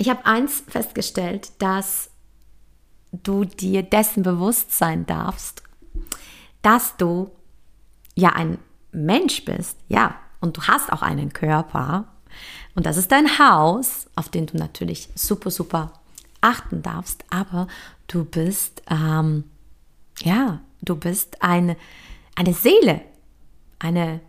ich 0.00 0.08
habe 0.08 0.24
eins 0.24 0.62
festgestellt, 0.66 1.52
dass 1.58 2.08
du 3.12 3.44
dir 3.44 3.82
dessen 3.82 4.22
bewusst 4.22 4.72
sein 4.72 5.04
darfst, 5.04 5.62
dass 6.62 6.96
du 6.96 7.30
ja 8.14 8.30
ein 8.30 8.56
Mensch 8.92 9.44
bist, 9.44 9.76
ja, 9.88 10.14
und 10.40 10.56
du 10.56 10.62
hast 10.62 10.90
auch 10.90 11.02
einen 11.02 11.34
Körper. 11.34 12.08
Und 12.74 12.86
das 12.86 12.96
ist 12.96 13.12
dein 13.12 13.38
Haus, 13.38 14.08
auf 14.14 14.30
den 14.30 14.46
du 14.46 14.56
natürlich 14.56 15.10
super, 15.14 15.50
super 15.50 15.92
achten 16.40 16.80
darfst, 16.80 17.22
aber 17.28 17.68
du 18.06 18.24
bist, 18.24 18.82
ähm, 18.88 19.44
ja, 20.22 20.60
du 20.80 20.96
bist 20.96 21.42
eine, 21.42 21.76
eine 22.36 22.54
Seele, 22.54 23.02
eine, 23.78 24.20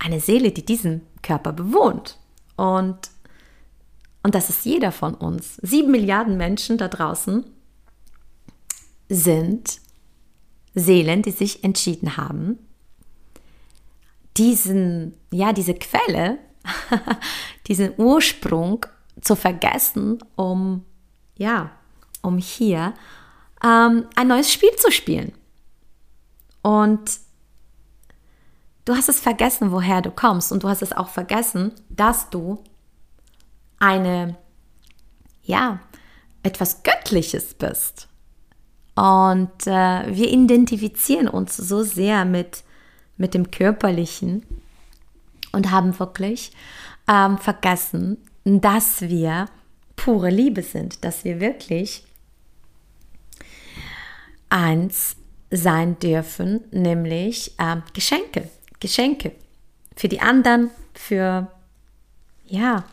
eine 0.00 0.18
Seele, 0.18 0.50
die 0.50 0.66
diesen 0.66 1.02
Körper 1.22 1.52
bewohnt. 1.52 2.18
Und, 2.56 3.10
und 4.26 4.34
das 4.34 4.50
ist 4.50 4.64
jeder 4.64 4.90
von 4.90 5.14
uns. 5.14 5.56
Sieben 5.62 5.92
Milliarden 5.92 6.36
Menschen 6.36 6.78
da 6.78 6.88
draußen 6.88 7.44
sind 9.08 9.80
Seelen, 10.74 11.22
die 11.22 11.30
sich 11.30 11.62
entschieden 11.62 12.16
haben, 12.16 12.58
diesen, 14.36 15.14
ja, 15.30 15.52
diese 15.52 15.74
Quelle 15.74 16.38
diesen 17.68 17.92
Ursprung 17.98 18.84
zu 19.20 19.36
vergessen, 19.36 20.18
um, 20.34 20.84
ja, 21.36 21.70
um 22.20 22.38
hier 22.38 22.94
ähm, 23.62 24.06
ein 24.16 24.26
neues 24.26 24.52
Spiel 24.52 24.74
zu 24.74 24.90
spielen. 24.90 25.34
Und 26.62 27.20
du 28.86 28.96
hast 28.96 29.08
es 29.08 29.20
vergessen, 29.20 29.70
woher 29.70 30.02
du 30.02 30.10
kommst. 30.10 30.50
Und 30.50 30.64
du 30.64 30.68
hast 30.68 30.82
es 30.82 30.92
auch 30.92 31.10
vergessen, 31.10 31.70
dass 31.90 32.28
du 32.28 32.64
eine, 33.78 34.36
ja, 35.42 35.80
etwas 36.42 36.82
Göttliches 36.82 37.54
bist. 37.54 38.08
Und 38.94 39.66
äh, 39.66 40.14
wir 40.16 40.30
identifizieren 40.30 41.28
uns 41.28 41.56
so 41.56 41.82
sehr 41.82 42.24
mit, 42.24 42.64
mit 43.16 43.34
dem 43.34 43.50
Körperlichen 43.50 44.44
und 45.52 45.70
haben 45.70 45.98
wirklich 45.98 46.52
ähm, 47.08 47.38
vergessen, 47.38 48.18
dass 48.44 49.02
wir 49.02 49.46
pure 49.96 50.30
Liebe 50.30 50.62
sind, 50.62 51.04
dass 51.04 51.24
wir 51.24 51.40
wirklich 51.40 52.04
eins 54.48 55.16
sein 55.50 55.98
dürfen, 55.98 56.64
nämlich 56.70 57.54
ähm, 57.58 57.82
Geschenke, 57.92 58.48
Geschenke 58.80 59.32
für 59.96 60.08
die 60.08 60.20
anderen, 60.20 60.70
für 60.94 61.50
ja, 62.46 62.84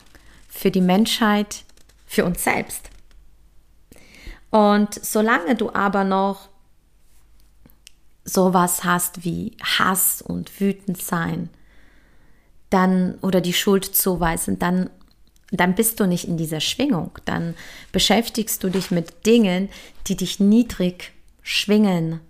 für 0.54 0.72
die 0.72 0.82
Menschheit, 0.82 1.64
für 2.06 2.24
uns 2.26 2.44
selbst. 2.44 2.90
Und 4.52 4.94
solange 4.94 5.56
du 5.56 5.74
aber 5.74 6.04
noch 6.04 6.50
sowas 8.24 8.84
hast 8.84 9.26
wie 9.26 9.58
Hass 9.62 10.22
und 10.22 10.62
wütend 10.62 11.02
sein, 11.02 11.50
dann 12.70 13.16
oder 13.22 13.42
die 13.42 13.54
Schuld 13.54 13.84
zuweisen, 13.84 14.60
dann 14.60 14.90
dann 15.52 15.76
bist 15.76 16.00
du 16.00 16.08
nicht 16.08 16.28
in 16.28 16.36
dieser 16.36 16.60
Schwingung. 16.60 17.12
Dann 17.26 17.54
beschäftigst 17.92 18.64
du 18.64 18.70
dich 18.70 18.90
mit 18.90 19.28
Dingen, 19.28 19.70
die 20.08 20.16
dich 20.16 20.40
niedrig 20.40 21.12
schwingen 21.44 22.22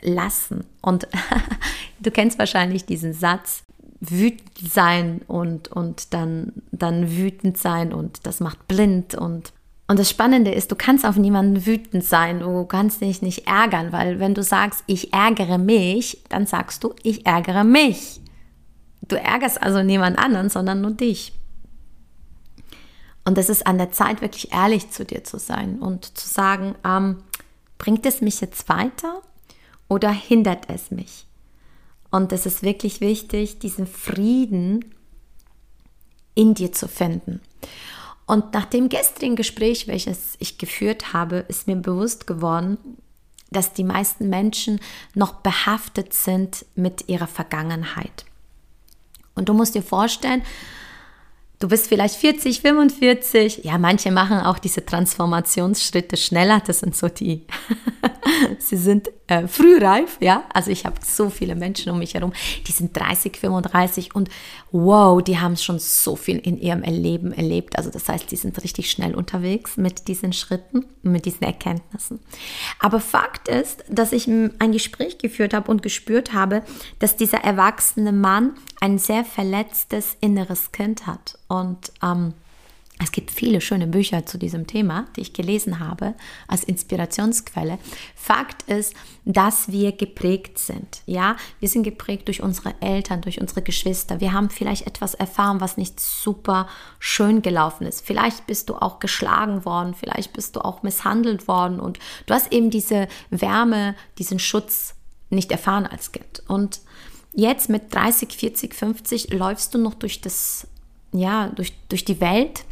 lassen. 0.00 0.64
Und 0.80 1.08
du 2.00 2.12
kennst 2.12 2.38
wahrscheinlich 2.38 2.84
diesen 2.84 3.14
Satz, 3.14 3.64
wütend 4.10 4.72
sein 4.72 5.22
und, 5.28 5.68
und 5.68 6.12
dann, 6.12 6.52
dann 6.72 7.16
wütend 7.16 7.56
sein 7.56 7.92
und 7.92 8.26
das 8.26 8.40
macht 8.40 8.66
blind 8.68 9.14
und 9.14 9.52
und 9.88 9.98
das 9.98 10.08
Spannende 10.08 10.52
ist, 10.52 10.70
du 10.70 10.76
kannst 10.76 11.04
auf 11.04 11.16
niemanden 11.16 11.66
wütend 11.66 12.02
sein, 12.02 12.40
du 12.40 12.64
kannst 12.64 13.02
dich 13.02 13.20
nicht 13.20 13.46
ärgern, 13.46 13.92
weil 13.92 14.20
wenn 14.20 14.32
du 14.32 14.42
sagst, 14.42 14.84
ich 14.86 15.12
ärgere 15.12 15.58
mich, 15.58 16.22
dann 16.30 16.46
sagst 16.46 16.82
du, 16.82 16.94
ich 17.02 17.26
ärgere 17.26 17.62
mich. 17.62 18.20
Du 19.02 19.16
ärgerst 19.16 19.62
also 19.62 19.82
niemand 19.82 20.18
anderen, 20.18 20.48
sondern 20.48 20.80
nur 20.80 20.92
dich. 20.92 21.34
Und 23.24 23.36
es 23.36 23.50
ist 23.50 23.66
an 23.66 23.76
der 23.76 23.92
Zeit, 23.92 24.22
wirklich 24.22 24.52
ehrlich 24.52 24.90
zu 24.90 25.04
dir 25.04 25.24
zu 25.24 25.38
sein 25.38 25.78
und 25.78 26.16
zu 26.16 26.26
sagen, 26.26 26.74
ähm, 26.86 27.18
bringt 27.76 28.06
es 28.06 28.22
mich 28.22 28.40
jetzt 28.40 28.70
weiter 28.70 29.20
oder 29.88 30.10
hindert 30.10 30.70
es 30.70 30.90
mich? 30.90 31.26
Und 32.12 32.30
es 32.30 32.46
ist 32.46 32.62
wirklich 32.62 33.00
wichtig, 33.00 33.58
diesen 33.58 33.86
Frieden 33.86 34.94
in 36.34 36.54
dir 36.54 36.70
zu 36.70 36.86
finden. 36.86 37.40
Und 38.26 38.52
nach 38.52 38.66
dem 38.66 38.88
gestrigen 38.88 39.34
Gespräch, 39.34 39.88
welches 39.88 40.36
ich 40.38 40.58
geführt 40.58 41.12
habe, 41.12 41.38
ist 41.48 41.66
mir 41.66 41.76
bewusst 41.76 42.26
geworden, 42.26 42.78
dass 43.50 43.72
die 43.72 43.84
meisten 43.84 44.28
Menschen 44.28 44.78
noch 45.14 45.32
behaftet 45.36 46.12
sind 46.12 46.64
mit 46.74 47.08
ihrer 47.08 47.26
Vergangenheit. 47.26 48.24
Und 49.34 49.48
du 49.48 49.54
musst 49.54 49.74
dir 49.74 49.82
vorstellen, 49.82 50.42
du 51.62 51.68
bist 51.68 51.86
vielleicht 51.86 52.16
40, 52.16 52.60
45. 52.60 53.60
Ja, 53.62 53.78
manche 53.78 54.10
machen 54.10 54.38
auch 54.38 54.58
diese 54.58 54.84
Transformationsschritte 54.84 56.16
schneller. 56.16 56.60
Das 56.66 56.80
sind 56.80 56.96
so 56.96 57.08
die, 57.08 57.46
sie 58.58 58.76
sind 58.76 59.10
äh, 59.28 59.46
frühreif, 59.46 60.18
ja. 60.20 60.42
Also 60.52 60.70
ich 60.70 60.84
habe 60.84 60.96
so 61.06 61.30
viele 61.30 61.54
Menschen 61.54 61.92
um 61.92 62.00
mich 62.00 62.14
herum, 62.14 62.32
die 62.66 62.72
sind 62.72 62.96
30, 62.96 63.36
35 63.36 64.14
und 64.14 64.28
wow, 64.72 65.22
die 65.22 65.38
haben 65.38 65.56
schon 65.56 65.78
so 65.78 66.16
viel 66.16 66.38
in 66.38 66.58
ihrem 66.58 66.82
Leben 66.82 67.32
erlebt. 67.32 67.78
Also 67.78 67.90
das 67.90 68.08
heißt, 68.08 68.30
die 68.30 68.36
sind 68.36 68.60
richtig 68.62 68.90
schnell 68.90 69.14
unterwegs 69.14 69.76
mit 69.76 70.08
diesen 70.08 70.32
Schritten, 70.32 70.86
mit 71.02 71.26
diesen 71.26 71.44
Erkenntnissen. 71.44 72.18
Aber 72.80 72.98
Fakt 72.98 73.46
ist, 73.48 73.84
dass 73.88 74.12
ich 74.12 74.26
ein 74.26 74.72
Gespräch 74.72 75.18
geführt 75.18 75.54
habe 75.54 75.70
und 75.70 75.82
gespürt 75.82 76.32
habe, 76.32 76.62
dass 76.98 77.16
dieser 77.16 77.38
erwachsene 77.38 78.12
Mann 78.12 78.54
ein 78.82 78.98
sehr 78.98 79.24
verletztes 79.24 80.16
inneres 80.20 80.72
Kind 80.72 81.06
hat 81.06 81.38
und 81.46 81.92
ähm, 82.02 82.34
Es 83.02 83.10
gibt 83.10 83.30
viele 83.30 83.60
schöne 83.60 83.86
Bücher 83.88 84.26
zu 84.26 84.38
diesem 84.38 84.66
Thema, 84.66 85.06
die 85.16 85.22
ich 85.22 85.32
gelesen 85.32 85.80
habe 85.80 86.14
als 86.46 86.62
Inspirationsquelle. 86.62 87.78
Fakt 88.14 88.62
ist, 88.70 88.94
dass 89.24 89.72
wir 89.72 89.92
geprägt 89.92 90.58
sind. 90.58 91.02
Ja, 91.06 91.36
wir 91.58 91.68
sind 91.68 91.82
geprägt 91.82 92.28
durch 92.28 92.42
unsere 92.42 92.74
Eltern, 92.80 93.20
durch 93.20 93.40
unsere 93.40 93.62
Geschwister. 93.62 94.20
Wir 94.20 94.32
haben 94.32 94.50
vielleicht 94.50 94.86
etwas 94.86 95.14
erfahren, 95.14 95.60
was 95.60 95.76
nicht 95.76 95.98
super 95.98 96.68
schön 97.00 97.42
gelaufen 97.42 97.86
ist. 97.86 98.06
Vielleicht 98.06 98.46
bist 98.46 98.68
du 98.68 98.76
auch 98.76 99.00
geschlagen 99.00 99.64
worden, 99.64 99.94
vielleicht 99.94 100.32
bist 100.32 100.54
du 100.54 100.60
auch 100.60 100.82
misshandelt 100.82 101.48
worden 101.48 101.80
und 101.80 101.98
du 102.26 102.34
hast 102.34 102.52
eben 102.52 102.70
diese 102.70 103.08
Wärme, 103.30 103.96
diesen 104.18 104.38
Schutz 104.38 104.94
nicht 105.30 105.50
erfahren 105.50 105.86
als 105.86 106.12
Kind. 106.12 106.42
Und 106.46 106.80
jetzt 107.34 107.68
mit 107.68 107.94
30, 107.94 108.32
40, 108.32 108.74
50 108.74 109.32
läufst 109.32 109.74
du 109.74 109.78
noch 109.78 109.94
durch 109.94 110.20
das 110.20 110.66
ja, 111.12 111.48
durch, 111.48 111.74
durch 111.88 112.04
die 112.04 112.20
Welt 112.20 112.64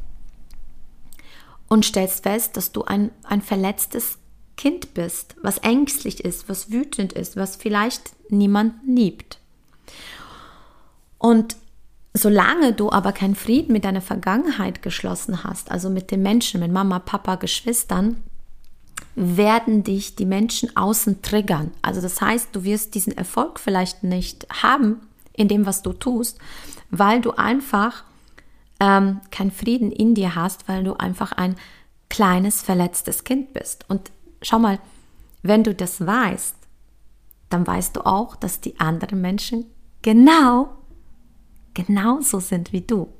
und 1.68 1.84
stellst 1.84 2.22
fest, 2.22 2.56
dass 2.56 2.72
du 2.72 2.84
ein, 2.84 3.10
ein 3.22 3.42
verletztes 3.42 4.18
Kind 4.56 4.94
bist, 4.94 5.36
was 5.42 5.58
ängstlich 5.58 6.24
ist, 6.24 6.48
was 6.48 6.70
wütend 6.70 7.12
ist, 7.12 7.36
was 7.36 7.56
vielleicht 7.56 8.10
niemanden 8.30 8.96
liebt. 8.96 9.38
Und 11.18 11.56
solange 12.12 12.72
du 12.72 12.90
aber 12.90 13.12
keinen 13.12 13.36
Frieden 13.36 13.72
mit 13.72 13.84
deiner 13.84 14.00
Vergangenheit 14.00 14.82
geschlossen 14.82 15.44
hast, 15.44 15.70
also 15.70 15.90
mit 15.90 16.10
den 16.10 16.22
Menschen, 16.22 16.60
mit 16.60 16.72
Mama, 16.72 16.98
Papa, 16.98 17.36
Geschwistern, 17.36 18.22
werden 19.14 19.82
dich 19.82 20.16
die 20.16 20.26
Menschen 20.26 20.76
außen 20.76 21.22
triggern. 21.22 21.72
Also 21.82 22.00
das 22.00 22.20
heißt, 22.20 22.48
du 22.52 22.64
wirst 22.64 22.94
diesen 22.94 23.16
Erfolg 23.16 23.58
vielleicht 23.58 24.04
nicht 24.04 24.46
haben 24.62 25.00
in 25.32 25.48
dem, 25.48 25.66
was 25.66 25.82
du 25.82 25.92
tust, 25.92 26.38
weil 26.90 27.20
du 27.20 27.32
einfach 27.32 28.04
ähm, 28.80 29.20
keinen 29.30 29.50
Frieden 29.50 29.92
in 29.92 30.14
dir 30.14 30.34
hast, 30.34 30.68
weil 30.68 30.84
du 30.84 30.94
einfach 30.94 31.32
ein 31.32 31.56
kleines, 32.08 32.62
verletztes 32.62 33.24
Kind 33.24 33.52
bist. 33.52 33.84
Und 33.88 34.10
schau 34.42 34.58
mal, 34.58 34.78
wenn 35.42 35.64
du 35.64 35.74
das 35.74 36.04
weißt, 36.04 36.56
dann 37.48 37.66
weißt 37.66 37.96
du 37.96 38.06
auch, 38.06 38.36
dass 38.36 38.60
die 38.60 38.78
anderen 38.78 39.20
Menschen 39.20 39.66
genau, 40.02 40.70
genauso 41.74 42.40
sind 42.40 42.72
wie 42.72 42.82
du. 42.82 43.12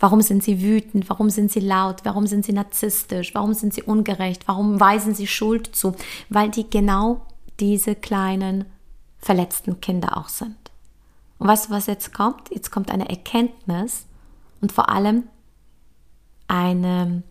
Warum 0.00 0.22
sind 0.22 0.44
sie 0.44 0.62
wütend? 0.62 1.08
Warum 1.08 1.30
sind 1.30 1.50
sie 1.50 1.60
laut? 1.60 2.04
Warum 2.04 2.26
sind 2.26 2.44
sie 2.44 2.52
narzisstisch? 2.52 3.34
Warum 3.34 3.54
sind 3.54 3.74
sie 3.74 3.82
ungerecht? 3.82 4.46
Warum 4.46 4.78
weisen 4.78 5.14
sie 5.14 5.26
Schuld 5.26 5.74
zu? 5.74 5.94
Weil 6.28 6.50
die 6.50 6.68
genau 6.68 7.22
diese 7.58 7.94
kleinen 7.94 8.64
verletzten 9.18 9.80
Kinder 9.80 10.16
auch 10.16 10.28
sind. 10.28 10.56
Und 11.38 11.48
weißt 11.48 11.66
du, 11.66 11.70
was 11.70 11.86
jetzt 11.86 12.14
kommt? 12.14 12.50
Jetzt 12.50 12.70
kommt 12.70 12.90
eine 12.90 13.08
Erkenntnis, 13.08 14.06
und 14.60 14.72
vor 14.72 14.88
allem 14.88 15.24
eine, 16.48 17.22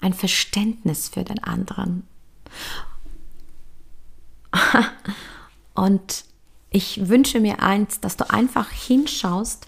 ein 0.00 0.12
Verständnis 0.12 1.08
für 1.08 1.24
den 1.24 1.42
anderen. 1.42 2.06
Und 5.74 6.24
ich 6.70 7.08
wünsche 7.08 7.40
mir 7.40 7.62
eins, 7.62 8.00
dass 8.00 8.16
du 8.16 8.28
einfach 8.30 8.70
hinschaust, 8.70 9.66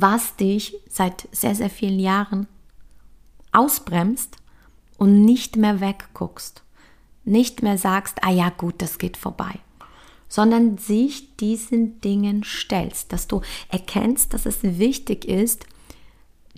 was 0.00 0.36
dich 0.36 0.76
seit 0.88 1.28
sehr, 1.32 1.54
sehr 1.54 1.70
vielen 1.70 1.98
Jahren 2.00 2.46
ausbremst 3.52 4.36
und 4.96 5.24
nicht 5.24 5.56
mehr 5.56 5.80
wegguckst. 5.80 6.62
Nicht 7.24 7.62
mehr 7.62 7.78
sagst, 7.78 8.18
ah 8.22 8.30
ja 8.30 8.50
gut, 8.50 8.76
das 8.78 8.98
geht 8.98 9.16
vorbei 9.16 9.60
sondern 10.28 10.76
sich 10.78 11.36
diesen 11.36 12.00
Dingen 12.00 12.44
stellst, 12.44 13.12
dass 13.12 13.26
du 13.26 13.40
erkennst, 13.70 14.34
dass 14.34 14.46
es 14.46 14.62
wichtig 14.62 15.24
ist, 15.24 15.66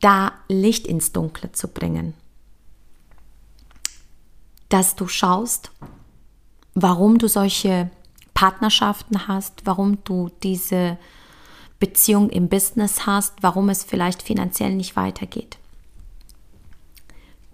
da 0.00 0.32
Licht 0.48 0.86
ins 0.86 1.12
Dunkle 1.12 1.52
zu 1.52 1.68
bringen. 1.68 2.14
Dass 4.68 4.96
du 4.96 5.06
schaust, 5.08 5.70
warum 6.74 7.18
du 7.18 7.28
solche 7.28 7.90
Partnerschaften 8.34 9.28
hast, 9.28 9.62
warum 9.66 10.02
du 10.04 10.30
diese 10.42 10.98
Beziehung 11.80 12.28
im 12.30 12.48
Business 12.48 13.06
hast, 13.06 13.34
warum 13.40 13.70
es 13.70 13.82
vielleicht 13.82 14.22
finanziell 14.22 14.74
nicht 14.74 14.94
weitergeht. 14.96 15.58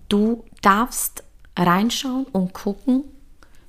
Du 0.08 0.44
darfst 0.62 1.24
reinschauen 1.56 2.26
und 2.26 2.52
gucken, 2.52 3.04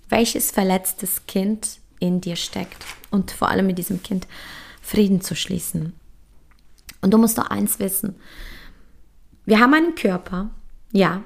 welches 0.10 0.52
verletztes 0.52 1.26
Kind 1.28 1.80
in 2.00 2.22
dir 2.22 2.36
steckt 2.36 2.84
und 3.12 3.32
vor 3.32 3.50
allem 3.50 3.68
mit 3.68 3.78
diesem 3.78 4.04
Kind 4.04 4.28
Frieden 4.82 5.22
zu 5.22 5.36
schließen. 5.36 5.94
Und 7.02 7.14
du 7.14 7.18
musst 7.18 7.38
doch 7.38 7.50
eins 7.50 7.80
wissen. 7.80 8.16
Wir 9.46 9.60
haben 9.60 9.74
einen 9.74 9.96
Körper, 9.96 10.50
ja, 10.92 11.24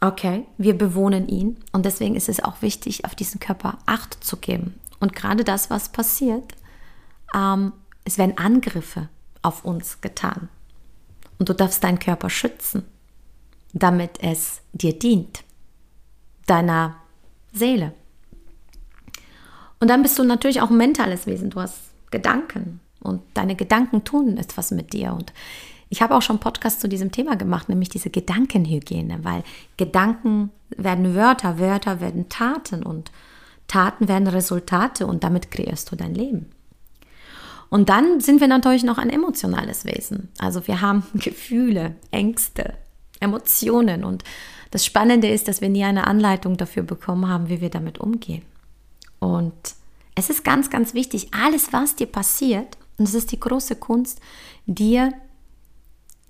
okay, 0.00 0.46
wir 0.58 0.76
bewohnen 0.76 1.28
ihn 1.28 1.58
und 1.72 1.84
deswegen 1.86 2.16
ist 2.16 2.28
es 2.28 2.42
auch 2.42 2.62
wichtig, 2.62 3.04
auf 3.04 3.14
diesen 3.14 3.40
Körper 3.40 3.78
Acht 3.86 4.22
zu 4.24 4.36
geben. 4.36 4.74
Und 4.98 5.14
gerade 5.14 5.44
das, 5.44 5.70
was 5.70 5.90
passiert, 5.90 6.54
ähm, 7.34 7.72
es 8.10 8.18
werden 8.18 8.38
Angriffe 8.38 9.08
auf 9.40 9.64
uns 9.64 10.00
getan. 10.00 10.48
Und 11.38 11.48
du 11.48 11.54
darfst 11.54 11.84
deinen 11.84 12.00
Körper 12.00 12.28
schützen, 12.28 12.82
damit 13.72 14.18
es 14.20 14.62
dir 14.72 14.98
dient, 14.98 15.44
deiner 16.46 16.96
Seele. 17.52 17.92
Und 19.78 19.88
dann 19.88 20.02
bist 20.02 20.18
du 20.18 20.24
natürlich 20.24 20.60
auch 20.60 20.70
ein 20.70 20.76
mentales 20.76 21.26
Wesen. 21.26 21.50
Du 21.50 21.60
hast 21.60 21.78
Gedanken 22.10 22.80
und 22.98 23.22
deine 23.34 23.54
Gedanken 23.54 24.02
tun 24.02 24.38
etwas 24.38 24.72
mit 24.72 24.92
dir. 24.92 25.12
Und 25.14 25.32
ich 25.88 26.02
habe 26.02 26.16
auch 26.16 26.22
schon 26.22 26.40
Podcast 26.40 26.80
zu 26.80 26.88
diesem 26.88 27.12
Thema 27.12 27.36
gemacht, 27.36 27.68
nämlich 27.68 27.90
diese 27.90 28.10
Gedankenhygiene, 28.10 29.22
weil 29.22 29.44
Gedanken 29.76 30.50
werden 30.70 31.14
Wörter, 31.14 31.60
Wörter 31.60 32.00
werden 32.00 32.28
Taten 32.28 32.82
und 32.82 33.12
Taten 33.68 34.08
werden 34.08 34.26
Resultate 34.26 35.06
und 35.06 35.22
damit 35.22 35.52
kreierst 35.52 35.92
du 35.92 35.96
dein 35.96 36.12
Leben. 36.12 36.50
Und 37.70 37.88
dann 37.88 38.20
sind 38.20 38.40
wir 38.40 38.48
natürlich 38.48 38.82
noch 38.82 38.98
ein 38.98 39.10
emotionales 39.10 39.84
Wesen. 39.84 40.28
Also 40.38 40.66
wir 40.66 40.80
haben 40.80 41.04
Gefühle, 41.14 41.94
Ängste, 42.10 42.74
Emotionen 43.20 44.04
und 44.04 44.24
das 44.70 44.84
Spannende 44.84 45.28
ist, 45.28 45.48
dass 45.48 45.60
wir 45.60 45.68
nie 45.68 45.84
eine 45.84 46.06
Anleitung 46.06 46.56
dafür 46.56 46.82
bekommen 46.82 47.28
haben, 47.28 47.48
wie 47.48 47.60
wir 47.60 47.70
damit 47.70 47.98
umgehen. 47.98 48.42
Und 49.18 49.54
es 50.14 50.30
ist 50.30 50.44
ganz, 50.44 50.70
ganz 50.70 50.94
wichtig, 50.94 51.28
alles, 51.32 51.72
was 51.72 51.96
dir 51.96 52.06
passiert, 52.06 52.76
und 52.98 53.08
es 53.08 53.14
ist 53.14 53.32
die 53.32 53.40
große 53.40 53.76
Kunst, 53.76 54.20
dir 54.66 55.12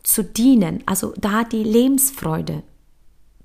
zu 0.02 0.22
dienen, 0.22 0.82
also 0.86 1.12
da 1.16 1.44
die 1.44 1.64
Lebensfreude 1.64 2.62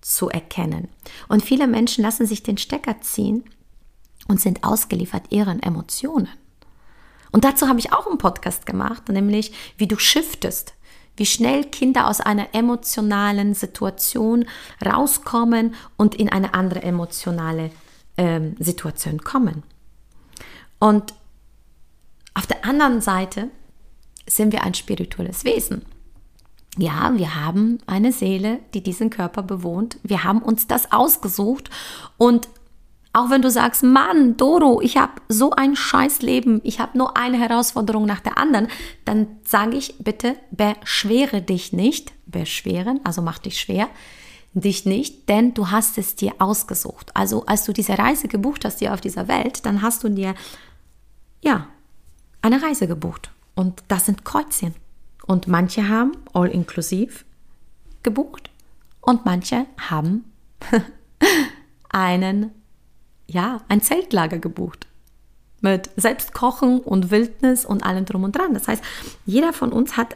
zu 0.01 0.29
erkennen. 0.29 0.87
Und 1.27 1.43
viele 1.43 1.67
Menschen 1.67 2.03
lassen 2.03 2.27
sich 2.27 2.43
den 2.43 2.57
Stecker 2.57 3.01
ziehen 3.01 3.43
und 4.27 4.39
sind 4.39 4.63
ausgeliefert 4.63 5.31
ihren 5.31 5.61
Emotionen. 5.61 6.29
Und 7.35 7.43
dazu 7.43 7.67
habe 7.67 7.79
ich 7.79 7.91
auch 7.91 8.07
einen 8.07 8.17
Podcast 8.17 8.65
gemacht, 8.65 9.09
nämlich 9.09 9.51
wie 9.75 9.87
du 9.87 9.97
shiftest, 9.97 10.73
wie 11.17 11.25
schnell 11.25 11.65
Kinder 11.65 12.07
aus 12.07 12.21
einer 12.21 12.55
emotionalen 12.55 13.53
Situation 13.53 14.45
rauskommen 14.85 15.75
und 15.97 16.15
in 16.15 16.29
eine 16.29 16.53
andere 16.53 16.81
emotionale 16.81 17.71
ähm, 18.15 18.55
Situation 18.57 19.19
kommen. 19.19 19.63
Und 20.79 21.13
auf 22.35 22.47
der 22.47 22.63
anderen 22.63 23.01
Seite 23.01 23.49
sind 24.25 24.53
wir 24.53 24.63
ein 24.63 24.73
spirituelles 24.73 25.43
Wesen. 25.43 25.81
Ja, 26.77 27.11
wir 27.17 27.35
haben 27.35 27.79
eine 27.85 28.13
Seele, 28.13 28.59
die 28.73 28.81
diesen 28.81 29.09
Körper 29.09 29.43
bewohnt. 29.43 29.97
Wir 30.03 30.23
haben 30.23 30.41
uns 30.41 30.67
das 30.67 30.93
ausgesucht. 30.93 31.69
Und 32.17 32.47
auch 33.15 33.29
wenn 33.29 33.41
du 33.41 33.49
sagst, 33.49 33.81
Mann, 33.81 34.35
Doro, 34.35 34.81
ich 34.81 34.97
habe 34.97 35.13
so 35.29 35.51
ein 35.51 35.77
scheiß 35.77 36.21
Leben, 36.21 36.59
ich 36.63 36.81
habe 36.81 36.97
nur 36.97 37.15
eine 37.15 37.39
Herausforderung 37.39 38.05
nach 38.05 38.19
der 38.19 38.37
anderen, 38.37 38.67
dann 39.05 39.27
sage 39.45 39.77
ich 39.77 39.95
bitte, 39.99 40.35
beschwere 40.51 41.41
dich 41.41 41.71
nicht. 41.71 42.11
Beschweren, 42.25 42.99
also 43.05 43.21
mach 43.21 43.39
dich 43.39 43.59
schwer 43.59 43.87
dich 44.55 44.85
nicht, 44.85 45.27
denn 45.27 45.53
du 45.53 45.69
hast 45.69 45.97
es 45.97 46.15
dir 46.15 46.33
ausgesucht. 46.39 47.11
Also 47.13 47.45
als 47.45 47.65
du 47.65 47.73
diese 47.73 47.97
Reise 47.97 48.27
gebucht 48.27 48.63
hast 48.63 48.79
hier 48.79 48.93
auf 48.93 49.01
dieser 49.01 49.27
Welt, 49.27 49.65
dann 49.65 49.81
hast 49.81 50.03
du 50.03 50.09
dir 50.09 50.33
ja 51.41 51.67
eine 52.41 52.61
Reise 52.61 52.87
gebucht 52.87 53.31
und 53.53 53.83
das 53.89 54.05
sind 54.05 54.23
Kreuzchen. 54.23 54.73
Und 55.25 55.47
manche 55.47 55.89
haben 55.89 56.13
all 56.33 56.47
inclusive 56.49 57.25
gebucht 58.01 58.49
und 59.01 59.25
manche 59.25 59.65
haben 59.77 60.23
einen 61.89 62.51
ja, 63.27 63.61
ein 63.67 63.81
Zeltlager 63.81 64.39
gebucht 64.39 64.87
mit 65.61 65.89
Selbstkochen 65.95 66.79
und 66.79 67.09
Wildnis 67.11 67.65
und 67.65 67.83
allem 67.83 68.05
drum 68.05 68.23
und 68.23 68.35
dran. 68.35 68.53
Das 68.53 68.67
heißt, 68.67 68.83
jeder 69.25 69.51
von 69.51 69.71
uns 69.71 69.97
hat 69.97 70.15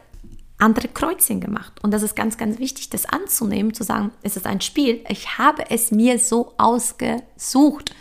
andere 0.58 0.88
Kreuzchen 0.88 1.40
gemacht. 1.40 1.72
Und 1.82 1.92
das 1.92 2.02
ist 2.02 2.14
ganz, 2.14 2.36
ganz 2.36 2.58
wichtig, 2.58 2.90
das 2.90 3.06
anzunehmen, 3.06 3.74
zu 3.74 3.82
sagen, 3.82 4.12
es 4.22 4.36
ist 4.36 4.46
ein 4.46 4.60
Spiel. 4.60 5.04
Ich 5.08 5.38
habe 5.38 5.70
es 5.70 5.90
mir 5.90 6.18
so 6.18 6.54
ausgesucht. 6.58 7.94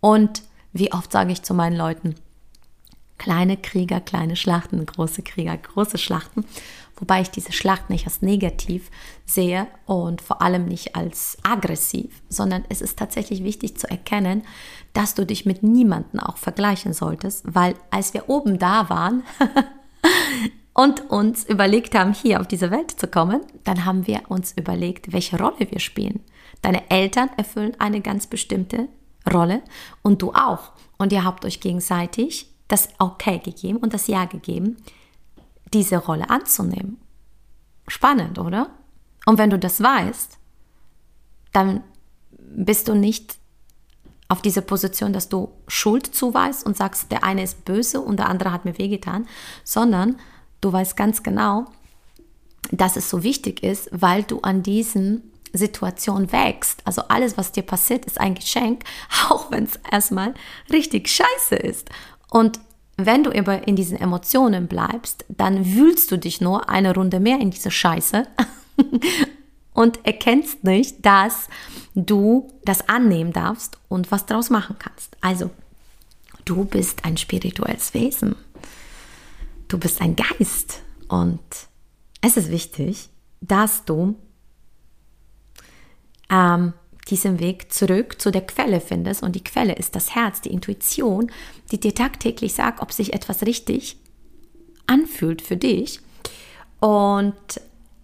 Und 0.00 0.42
wie 0.72 0.92
oft 0.92 1.12
sage 1.12 1.32
ich 1.32 1.42
zu 1.42 1.54
meinen 1.54 1.76
Leuten, 1.76 2.14
kleine 3.18 3.56
Krieger, 3.56 4.00
kleine 4.00 4.36
Schlachten, 4.36 4.84
große 4.84 5.22
Krieger, 5.22 5.56
große 5.56 5.98
Schlachten. 5.98 6.44
Wobei 7.00 7.20
ich 7.20 7.30
diese 7.30 7.52
Schlacht 7.52 7.90
nicht 7.90 8.06
als 8.06 8.22
negativ 8.22 8.90
sehe 9.24 9.66
und 9.86 10.20
vor 10.20 10.42
allem 10.42 10.66
nicht 10.66 10.96
als 10.96 11.38
aggressiv, 11.42 12.22
sondern 12.28 12.64
es 12.68 12.80
ist 12.80 12.98
tatsächlich 12.98 13.44
wichtig 13.44 13.76
zu 13.78 13.88
erkennen, 13.88 14.42
dass 14.92 15.14
du 15.14 15.24
dich 15.24 15.46
mit 15.46 15.62
niemandem 15.62 16.20
auch 16.20 16.36
vergleichen 16.36 16.92
solltest, 16.92 17.44
weil 17.46 17.74
als 17.90 18.14
wir 18.14 18.28
oben 18.28 18.58
da 18.58 18.88
waren 18.90 19.22
und 20.74 21.10
uns 21.10 21.44
überlegt 21.44 21.94
haben, 21.94 22.12
hier 22.12 22.40
auf 22.40 22.48
diese 22.48 22.70
Welt 22.70 22.90
zu 22.90 23.06
kommen, 23.06 23.40
dann 23.64 23.84
haben 23.84 24.06
wir 24.06 24.22
uns 24.28 24.52
überlegt, 24.52 25.12
welche 25.12 25.38
Rolle 25.38 25.70
wir 25.70 25.80
spielen. 25.80 26.20
Deine 26.62 26.90
Eltern 26.90 27.30
erfüllen 27.36 27.76
eine 27.78 28.00
ganz 28.00 28.26
bestimmte 28.26 28.88
Rolle 29.32 29.62
und 30.02 30.22
du 30.22 30.32
auch. 30.32 30.72
Und 30.96 31.12
ihr 31.12 31.24
habt 31.24 31.44
euch 31.44 31.60
gegenseitig 31.60 32.52
das 32.66 32.88
Okay 32.98 33.38
gegeben 33.38 33.78
und 33.78 33.94
das 33.94 34.06
Ja 34.08 34.24
gegeben, 34.24 34.76
diese 35.72 35.98
Rolle 35.98 36.30
anzunehmen. 36.30 36.98
Spannend, 37.86 38.38
oder? 38.38 38.70
Und 39.26 39.38
wenn 39.38 39.50
du 39.50 39.58
das 39.58 39.82
weißt, 39.82 40.38
dann 41.52 41.82
bist 42.38 42.88
du 42.88 42.94
nicht 42.94 43.36
auf 44.28 44.42
diese 44.42 44.62
Position, 44.62 45.12
dass 45.12 45.28
du 45.28 45.50
Schuld 45.66 46.06
zuweist 46.06 46.66
und 46.66 46.76
sagst, 46.76 47.10
der 47.10 47.24
eine 47.24 47.42
ist 47.42 47.64
böse 47.64 48.00
und 48.00 48.18
der 48.18 48.28
andere 48.28 48.52
hat 48.52 48.64
mir 48.64 48.76
wehgetan, 48.78 49.26
sondern 49.64 50.16
du 50.60 50.72
weißt 50.72 50.96
ganz 50.96 51.22
genau, 51.22 51.66
dass 52.70 52.96
es 52.96 53.08
so 53.08 53.22
wichtig 53.22 53.62
ist, 53.62 53.88
weil 53.92 54.22
du 54.22 54.40
an 54.40 54.62
diesen 54.62 55.32
Situation 55.54 56.30
wächst. 56.30 56.82
Also 56.84 57.02
alles, 57.08 57.38
was 57.38 57.52
dir 57.52 57.62
passiert, 57.62 58.04
ist 58.04 58.20
ein 58.20 58.34
Geschenk, 58.34 58.84
auch 59.30 59.50
wenn 59.50 59.64
es 59.64 59.76
erstmal 59.90 60.34
richtig 60.70 61.08
scheiße 61.08 61.56
ist. 61.56 61.88
Und 62.30 62.60
wenn 63.00 63.22
du 63.22 63.30
aber 63.30 63.68
in 63.68 63.76
diesen 63.76 63.96
Emotionen 63.96 64.66
bleibst, 64.66 65.24
dann 65.28 65.64
wühlst 65.74 66.10
du 66.10 66.18
dich 66.18 66.40
nur 66.40 66.68
eine 66.68 66.92
Runde 66.92 67.20
mehr 67.20 67.40
in 67.40 67.50
diese 67.50 67.70
Scheiße 67.70 68.26
und 69.72 70.04
erkennst 70.04 70.64
nicht, 70.64 71.06
dass 71.06 71.48
du 71.94 72.48
das 72.64 72.88
annehmen 72.88 73.32
darfst 73.32 73.78
und 73.88 74.10
was 74.10 74.26
daraus 74.26 74.50
machen 74.50 74.76
kannst. 74.80 75.16
Also, 75.20 75.50
du 76.44 76.64
bist 76.64 77.04
ein 77.04 77.16
spirituelles 77.16 77.94
Wesen. 77.94 78.34
Du 79.68 79.78
bist 79.78 80.00
ein 80.00 80.16
Geist 80.16 80.82
und 81.06 81.38
es 82.20 82.36
ist 82.36 82.50
wichtig, 82.50 83.10
dass 83.40 83.84
du 83.84 84.16
ähm, 86.30 86.72
diesen 87.10 87.40
Weg 87.40 87.72
zurück 87.72 88.20
zu 88.20 88.30
der 88.30 88.46
Quelle 88.46 88.80
findest. 88.80 89.22
Und 89.22 89.34
die 89.34 89.44
Quelle 89.44 89.74
ist 89.74 89.94
das 89.96 90.14
Herz, 90.14 90.40
die 90.40 90.52
Intuition, 90.52 91.30
die 91.70 91.80
dir 91.80 91.94
tagtäglich 91.94 92.54
sagt, 92.54 92.80
ob 92.80 92.92
sich 92.92 93.12
etwas 93.12 93.42
richtig 93.42 93.96
anfühlt 94.86 95.42
für 95.42 95.56
dich. 95.56 96.00
Und 96.80 97.34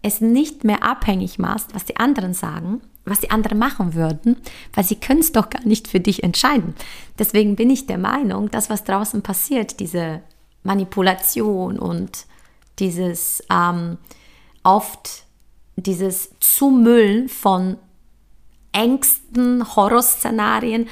es 0.02 0.20
nicht 0.20 0.64
mehr 0.64 0.82
abhängig 0.82 1.38
machst, 1.38 1.74
was 1.74 1.84
die 1.84 1.96
anderen 1.96 2.34
sagen, 2.34 2.82
was 3.04 3.20
die 3.20 3.30
anderen 3.30 3.58
machen 3.58 3.94
würden, 3.94 4.36
weil 4.74 4.84
sie 4.84 4.96
können 4.96 5.20
es 5.20 5.32
doch 5.32 5.48
gar 5.48 5.64
nicht 5.66 5.88
für 5.88 6.00
dich 6.00 6.22
entscheiden. 6.22 6.74
Deswegen 7.18 7.56
bin 7.56 7.70
ich 7.70 7.86
der 7.86 7.98
Meinung, 7.98 8.50
dass 8.50 8.70
was 8.70 8.84
draußen 8.84 9.22
passiert, 9.22 9.80
diese 9.80 10.20
Manipulation 10.62 11.78
und 11.78 12.26
dieses 12.78 13.42
ähm, 13.50 13.98
oft 14.62 15.24
dieses 15.76 16.30
Zumüllen 16.40 17.28
von 17.28 17.76
Ängsten, 18.74 19.76
Horrorszenarien 19.76 20.88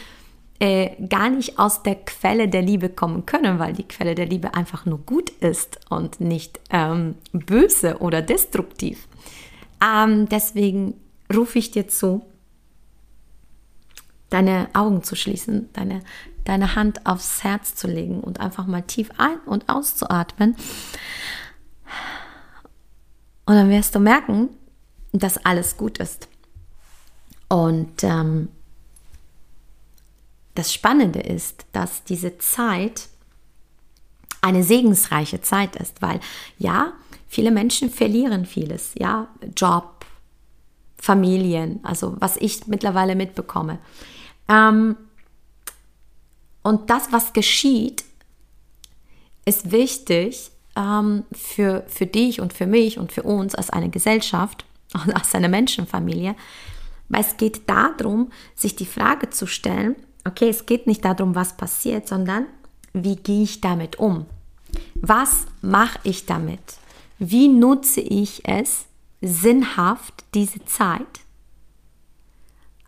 äh, 0.63 1.07
gar 1.09 1.29
nicht 1.29 1.59
aus 1.59 1.83
der 1.83 1.97
Quelle 1.97 2.49
der 2.49 2.63
Liebe 2.63 2.89
kommen 2.89 3.27
können, 3.27 3.59
weil 3.59 3.73
die 3.73 3.83
Quelle 3.83 4.15
der 4.15 4.27
Liebe 4.27 4.55
einfach 4.55 4.87
nur 4.87 4.99
gut 4.99 5.31
ist 5.31 5.81
und 5.91 6.21
nicht 6.21 6.61
ähm, 6.71 7.17
böse 7.33 7.99
oder 7.99 8.23
destruktiv. 8.23 9.09
Ähm, 9.85 10.29
deswegen 10.29 10.95
rufe 11.35 11.59
ich 11.59 11.73
dir 11.73 11.89
zu, 11.89 12.25
deine 14.31 14.69
Augen 14.73 15.03
zu 15.03 15.17
schließen, 15.17 15.69
deine, 15.73 16.01
deine 16.45 16.77
Hand 16.77 17.07
aufs 17.07 17.43
Herz 17.43 17.75
zu 17.75 17.89
legen 17.89 18.21
und 18.21 18.39
einfach 18.39 18.67
mal 18.67 18.83
tief 18.83 19.11
ein- 19.19 19.41
und 19.47 19.69
auszuatmen. 19.69 20.55
Und 23.47 23.55
dann 23.57 23.69
wirst 23.69 23.97
du 23.97 23.99
merken, 23.99 24.51
dass 25.13 25.45
alles 25.45 25.77
gut 25.77 25.99
ist. 25.99 26.29
Und 27.53 28.03
ähm, 28.03 28.49
das 30.55 30.73
Spannende 30.73 31.21
ist, 31.21 31.67
dass 31.73 32.03
diese 32.03 32.39
Zeit 32.39 33.11
eine 34.41 34.65
segensreiche 34.65 35.43
Zeit 35.43 35.77
ist, 35.77 36.01
weil 36.01 36.21
ja, 36.57 36.95
viele 37.29 37.51
Menschen 37.51 37.91
verlieren 37.91 38.47
vieles, 38.47 38.93
ja, 38.95 39.29
Job, 39.55 40.07
Familien, 40.97 41.81
also 41.83 42.17
was 42.21 42.39
ich 42.39 42.67
mittlerweile 42.69 43.15
mitbekomme. 43.15 43.81
Ähm, 44.49 44.97
und 46.63 46.89
das, 46.89 47.13
was 47.13 47.35
geschieht, 47.35 48.03
ist 49.45 49.71
wichtig 49.71 50.53
ähm, 50.75 51.25
für, 51.33 51.85
für 51.87 52.07
dich 52.07 52.41
und 52.41 52.55
für 52.55 52.67
mich 52.67 52.99
und 52.99 53.13
für 53.13 53.25
uns 53.25 53.55
als 53.55 53.69
eine 53.69 53.91
Gesellschaft 53.91 54.65
und 54.95 55.15
als 55.15 55.35
eine 55.35 55.51
Menschenfamilie, 55.51 56.35
weil 57.13 57.21
es 57.21 57.37
geht 57.37 57.69
darum, 57.69 58.33
sich 58.57 58.75
die 58.75 58.87
Frage 58.87 59.29
zu 59.29 59.47
stellen, 59.47 59.95
okay, 60.25 60.49
es 60.49 60.65
geht 60.65 60.87
nicht 60.87 61.05
darum, 61.05 61.35
was 61.35 61.57
passiert, 61.59 62.09
sondern 62.09 62.47
wie 62.95 63.17
gehe 63.17 63.43
ich 63.43 63.61
damit 63.61 63.99
um? 63.99 64.25
Was 64.95 65.45
mache 65.61 65.99
ich 66.05 66.25
damit? 66.25 66.79
Wie 67.19 67.49
nutze 67.49 68.01
ich 68.01 68.49
es 68.49 68.87
sinnhaft, 69.21 70.25
diese 70.33 70.65
Zeit? 70.65 71.21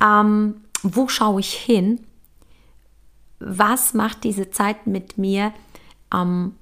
Ähm, 0.02 0.62
wo 0.82 1.06
schaue 1.08 1.40
ich 1.40 1.52
hin? 1.52 2.00
Was 3.40 3.92
macht 3.92 4.24
diese 4.24 4.50
Zeit 4.50 4.86
mit 4.86 5.18
mir? 5.18 5.52
Ähm, 6.14 6.54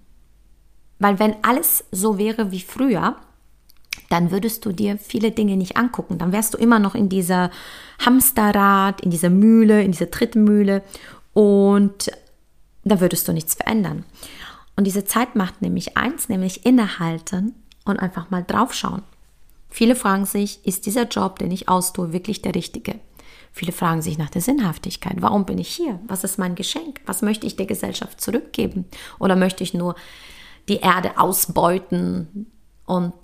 weil 0.99 1.21
wenn 1.21 1.37
alles 1.45 1.85
so 1.93 2.19
wäre 2.19 2.51
wie 2.51 2.61
früher, 2.61 3.17
dann 4.13 4.31
würdest 4.31 4.67
du 4.67 4.73
dir 4.73 4.99
viele 4.99 5.31
Dinge 5.31 5.57
nicht 5.57 5.79
angucken. 5.79 6.19
Dann 6.19 6.33
wärst 6.33 6.53
du 6.53 6.59
immer 6.59 6.79
noch 6.79 6.95
in 6.95 7.09
dieser 7.09 7.51
Hamsterrad, 7.99 9.01
in 9.01 9.11
dieser 9.11 9.31
Mühle, 9.31 9.83
in 9.83 9.93
dieser 9.93 10.11
Trittmühle 10.11 10.83
und 11.33 12.11
da 12.85 13.01
würdest 13.01 13.27
du 13.27 13.33
nichts 13.33 13.55
verändern. 13.55 14.05
Und 14.77 14.87
diese 14.87 15.05
Zeit 15.05 15.35
macht 15.35 15.63
nämlich 15.63 15.97
eins, 15.97 16.29
nämlich 16.29 16.67
innehalten 16.67 17.55
und 17.87 18.01
einfach 18.01 18.31
mal 18.31 18.45
draufschauen. 18.45 19.03
Viele 19.71 19.97
fragen 19.97 20.27
sich, 20.27 20.67
ist 20.67 20.85
dieser 20.85 21.05
Job, 21.05 21.39
den 21.39 21.51
ich 21.51 21.71
austue, 21.71 22.13
wirklich 22.13 22.43
der 22.43 22.55
richtige? 22.55 22.97
Viele 23.51 23.73
fragen 23.73 24.03
sich 24.03 24.19
nach 24.19 24.29
der 24.29 24.43
Sinnhaftigkeit. 24.43 25.17
Warum 25.21 25.47
bin 25.47 25.57
ich 25.57 25.69
hier? 25.69 26.01
Was 26.07 26.23
ist 26.23 26.39
mein 26.39 26.55
Geschenk? 26.55 27.01
Was 27.07 27.23
möchte 27.23 27.47
ich 27.47 27.57
der 27.57 27.67
Gesellschaft 27.67 28.21
zurückgeben? 28.21 28.85
Oder 29.19 29.37
möchte 29.37 29.63
ich 29.65 29.73
nur 29.73 29.95
die 30.69 30.81
Erde 30.81 31.19
ausbeuten 31.19 32.51
und 32.85 33.15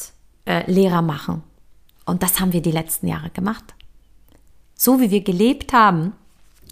äh, 0.49 0.69
Lehrer 0.71 1.03
machen. 1.03 1.43
Und 2.07 2.23
das 2.23 2.41
haben 2.41 2.53
wir 2.53 2.63
die 2.63 2.73
letzten 2.73 3.07
Jahre 3.07 3.31
gemacht. 3.31 3.75
So 4.75 5.01
wie 5.01 5.11
wir 5.11 5.21
gelebt 5.21 5.73
haben, 5.73 6.15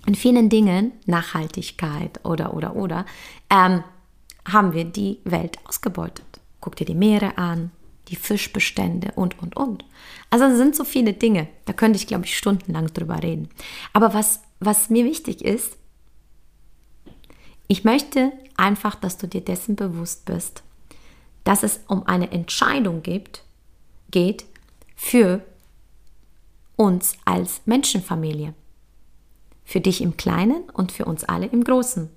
in 0.07 0.15
vielen 0.15 0.49
Dingen, 0.49 0.93
Nachhaltigkeit 1.05 2.25
oder, 2.25 2.55
oder, 2.55 2.75
oder, 2.75 3.05
ähm, 3.51 3.85
haben 4.47 4.73
wir 4.73 4.85
die 4.85 5.19
Welt 5.25 5.59
ausgebeutet. 5.67 6.25
Guck 6.61 6.77
dir 6.77 6.87
die 6.87 6.95
Meere 6.95 7.37
an, 7.37 7.71
die 8.09 8.17
Fischbestände 8.17 9.12
und, 9.17 9.39
und, 9.43 9.57
und. 9.57 9.85
Also 10.31 10.47
es 10.47 10.57
sind 10.57 10.75
so 10.75 10.85
viele 10.85 11.12
Dinge, 11.12 11.49
da 11.65 11.73
könnte 11.73 11.99
ich, 11.99 12.07
glaube 12.07 12.25
ich, 12.25 12.39
stundenlang 12.39 12.87
drüber 12.87 13.23
reden. 13.23 13.49
Aber 13.93 14.15
was, 14.15 14.41
was 14.61 14.89
mir 14.89 15.05
wichtig 15.05 15.45
ist, 15.45 15.77
ich 17.67 17.85
möchte 17.85 18.33
einfach, 18.57 18.95
dass 18.95 19.19
du 19.19 19.27
dir 19.27 19.41
dessen 19.41 19.77
bewusst 19.77 20.25
bist, 20.25 20.62
dass 21.45 21.62
es 21.62 21.81
um 21.89 22.07
eine 22.07 22.31
Entscheidung 22.31 23.03
gibt, 23.03 23.43
geht 24.16 24.46
für 24.94 25.44
uns 26.76 27.18
als 27.26 27.61
Menschenfamilie. 27.66 28.55
Für 29.62 29.83
dich 29.83 30.00
im 30.00 30.16
Kleinen 30.16 30.70
und 30.70 30.90
für 30.90 31.05
uns 31.05 31.22
alle 31.24 31.44
im 31.44 31.62
Großen. 31.62 32.09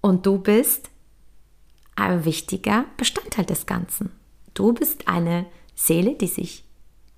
Und 0.00 0.26
du 0.26 0.38
bist 0.38 0.90
ein 1.94 2.24
wichtiger 2.24 2.86
Bestandteil 2.96 3.44
des 3.44 3.64
Ganzen. 3.66 4.10
Du 4.54 4.72
bist 4.72 5.06
eine 5.06 5.46
Seele, 5.76 6.16
die 6.16 6.26
sich 6.26 6.64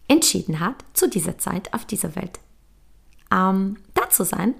entschieden 0.08 0.60
hat, 0.60 0.84
zu 0.92 1.08
dieser 1.08 1.38
Zeit 1.38 1.72
auf 1.72 1.86
dieser 1.86 2.14
Welt 2.16 2.38
ähm, 3.32 3.78
da 3.94 4.10
zu 4.10 4.26
sein 4.26 4.52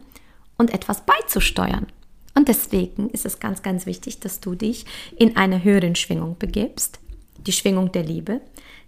und 0.56 0.72
etwas 0.72 1.04
beizusteuern. 1.04 1.88
Und 2.34 2.48
deswegen 2.48 3.10
ist 3.10 3.26
es 3.26 3.38
ganz, 3.38 3.60
ganz 3.60 3.84
wichtig, 3.84 4.18
dass 4.18 4.40
du 4.40 4.54
dich 4.54 4.86
in 5.18 5.36
eine 5.36 5.62
höhere 5.62 5.94
Schwingung 5.94 6.38
begibst, 6.38 7.00
die 7.36 7.52
Schwingung 7.52 7.92
der 7.92 8.02
Liebe, 8.02 8.40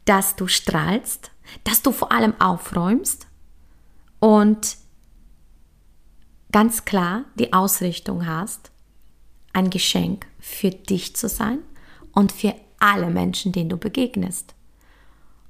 dass 0.09 0.37
du 0.37 0.47
strahlst, 0.47 1.31
dass 1.65 1.83
du 1.83 1.93
vor 1.93 2.11
allem 2.13 2.33
aufräumst 2.41 3.27
und 4.21 4.79
ganz 6.51 6.87
klar 6.87 7.27
die 7.39 7.53
Ausrichtung 7.53 8.27
hast, 8.27 8.71
ein 9.53 9.69
Geschenk 9.69 10.27
für 10.39 10.71
dich 10.71 11.15
zu 11.15 11.29
sein 11.29 11.59
und 12.13 12.33
für 12.33 12.55
alle 12.79 13.11
Menschen, 13.11 13.53
denen 13.53 13.69
du 13.69 13.77
begegnest. 13.77 14.55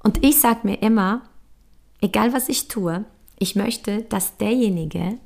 Und 0.03 0.25
ich 0.25 0.41
sage 0.41 0.61
mir 0.63 0.81
immer, 0.81 1.21
egal 2.01 2.33
was 2.33 2.49
ich 2.49 2.67
tue, 2.67 3.05
ich 3.37 3.55
möchte, 3.55 4.01
dass 4.03 4.35
derjenige, 4.37 5.19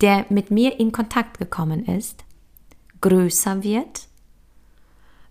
der 0.00 0.26
mit 0.28 0.52
mir 0.52 0.78
in 0.78 0.92
Kontakt 0.92 1.38
gekommen 1.38 1.84
ist, 1.86 2.24
größer 3.00 3.64
wird, 3.64 4.06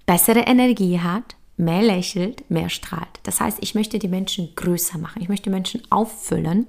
bessere 0.06 0.42
Energie 0.42 1.00
hat, 1.00 1.38
mehr 1.58 1.82
lächelt, 1.82 2.50
mehr 2.50 2.70
strahlt. 2.70 3.20
Das 3.24 3.40
heißt, 3.40 3.60
ich 3.62 3.76
möchte 3.76 4.00
die 4.00 4.08
Menschen 4.08 4.54
größer 4.56 4.98
machen, 4.98 5.22
ich 5.22 5.30
möchte 5.30 5.50
Menschen 5.50 5.82
auffüllen 5.90 6.68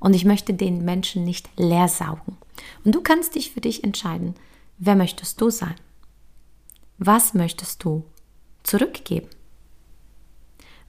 und 0.00 0.14
ich 0.14 0.24
möchte 0.24 0.54
den 0.54 0.84
Menschen 0.84 1.24
nicht 1.24 1.48
leer 1.56 1.88
saugen. 1.88 2.36
Und 2.84 2.94
du 2.94 3.00
kannst 3.00 3.34
dich 3.34 3.52
für 3.52 3.60
dich 3.60 3.84
entscheiden, 3.84 4.34
wer 4.78 4.96
möchtest 4.96 5.40
du 5.40 5.50
sein? 5.50 5.74
Was 6.98 7.34
möchtest 7.34 7.84
du 7.84 8.04
zurückgeben? 8.62 9.28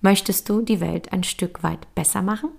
Möchtest 0.01 0.49
du 0.49 0.61
die 0.61 0.79
Welt 0.79 1.13
ein 1.13 1.23
Stück 1.23 1.63
weit 1.63 1.93
besser 1.95 2.21
machen? 2.21 2.49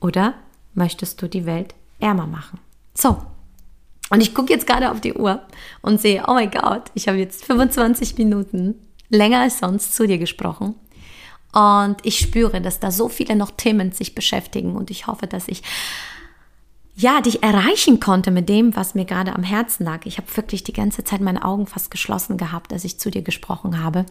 Oder 0.00 0.34
möchtest 0.74 1.20
du 1.20 1.28
die 1.28 1.46
Welt 1.46 1.74
ärmer 1.98 2.26
machen? 2.26 2.60
So. 2.94 3.22
Und 4.10 4.20
ich 4.20 4.34
gucke 4.34 4.52
jetzt 4.52 4.66
gerade 4.66 4.90
auf 4.90 5.00
die 5.00 5.14
Uhr 5.14 5.42
und 5.82 6.00
sehe, 6.00 6.24
oh 6.28 6.34
mein 6.34 6.50
Gott, 6.50 6.90
ich 6.94 7.08
habe 7.08 7.18
jetzt 7.18 7.44
25 7.44 8.16
Minuten 8.18 8.74
länger 9.14 9.40
als 9.40 9.58
sonst 9.58 9.94
zu 9.94 10.06
dir 10.06 10.18
gesprochen. 10.18 10.74
Und 11.52 11.96
ich 12.02 12.18
spüre, 12.18 12.60
dass 12.60 12.80
da 12.80 12.90
so 12.90 13.08
viele 13.08 13.36
noch 13.36 13.52
Themen 13.52 13.92
sich 13.92 14.14
beschäftigen 14.14 14.74
und 14.74 14.90
ich 14.90 15.06
hoffe, 15.06 15.26
dass 15.26 15.48
ich 15.48 15.62
ja, 16.96 17.20
dich 17.20 17.42
erreichen 17.42 17.98
konnte 17.98 18.30
mit 18.30 18.48
dem, 18.48 18.76
was 18.76 18.94
mir 18.94 19.04
gerade 19.04 19.34
am 19.34 19.42
Herzen 19.42 19.84
lag. 19.84 20.06
Ich 20.06 20.16
habe 20.16 20.36
wirklich 20.36 20.62
die 20.62 20.72
ganze 20.72 21.02
Zeit 21.02 21.20
meine 21.20 21.44
Augen 21.44 21.66
fast 21.66 21.90
geschlossen 21.90 22.36
gehabt, 22.36 22.72
als 22.72 22.84
ich 22.84 22.98
zu 22.98 23.10
dir 23.10 23.22
gesprochen 23.22 23.82
habe 23.82 24.06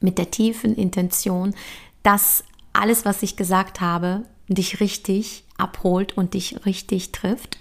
mit 0.00 0.18
der 0.18 0.30
tiefen 0.30 0.76
Intention, 0.76 1.54
dass 2.02 2.44
alles, 2.72 3.04
was 3.04 3.22
ich 3.22 3.36
gesagt 3.36 3.80
habe, 3.80 4.24
dich 4.48 4.80
richtig 4.80 5.44
abholt 5.56 6.16
und 6.16 6.34
dich 6.34 6.64
richtig 6.64 7.12
trifft. 7.12 7.58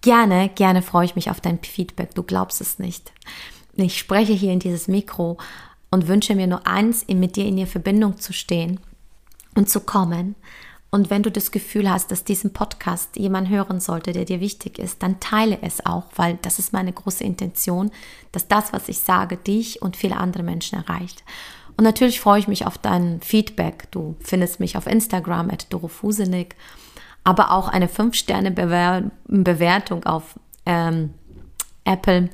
Gerne, 0.00 0.50
gerne 0.54 0.82
freue 0.82 1.06
ich 1.06 1.16
mich 1.16 1.30
auf 1.30 1.40
dein 1.40 1.58
Feedback. 1.62 2.14
Du 2.14 2.22
glaubst 2.22 2.60
es 2.60 2.78
nicht. 2.78 3.12
Ich 3.76 3.98
spreche 3.98 4.32
hier 4.32 4.52
in 4.52 4.60
dieses 4.60 4.88
Mikro 4.88 5.38
und 5.90 6.08
wünsche 6.08 6.34
mir 6.34 6.46
nur 6.46 6.66
eins, 6.66 7.06
mit 7.08 7.36
dir 7.36 7.46
in 7.46 7.56
die 7.56 7.66
Verbindung 7.66 8.18
zu 8.18 8.32
stehen 8.32 8.80
und 9.54 9.68
zu 9.68 9.80
kommen 9.80 10.36
und 10.94 11.10
wenn 11.10 11.22
du 11.24 11.32
das 11.32 11.50
Gefühl 11.50 11.90
hast, 11.90 12.12
dass 12.12 12.22
diesen 12.22 12.52
Podcast 12.52 13.16
jemand 13.16 13.48
hören 13.48 13.80
sollte, 13.80 14.12
der 14.12 14.24
dir 14.24 14.38
wichtig 14.38 14.78
ist, 14.78 15.02
dann 15.02 15.18
teile 15.18 15.58
es 15.60 15.84
auch, 15.84 16.04
weil 16.14 16.38
das 16.42 16.60
ist 16.60 16.72
meine 16.72 16.92
große 16.92 17.24
Intention, 17.24 17.90
dass 18.30 18.46
das, 18.46 18.72
was 18.72 18.88
ich 18.88 19.00
sage, 19.00 19.36
dich 19.36 19.82
und 19.82 19.96
viele 19.96 20.18
andere 20.18 20.44
Menschen 20.44 20.78
erreicht. 20.78 21.24
Und 21.76 21.82
natürlich 21.82 22.20
freue 22.20 22.38
ich 22.38 22.46
mich 22.46 22.64
auf 22.64 22.78
dein 22.78 23.20
Feedback. 23.22 23.90
Du 23.90 24.14
findest 24.20 24.60
mich 24.60 24.76
auf 24.76 24.86
Instagram 24.86 25.50
at 25.50 25.66
dorofusenik, 25.72 26.54
aber 27.24 27.50
auch 27.50 27.66
eine 27.66 27.88
5-Sterne-Bewertung 27.88 30.04
auf 30.04 30.38
ähm, 30.64 31.12
Apple 31.82 32.30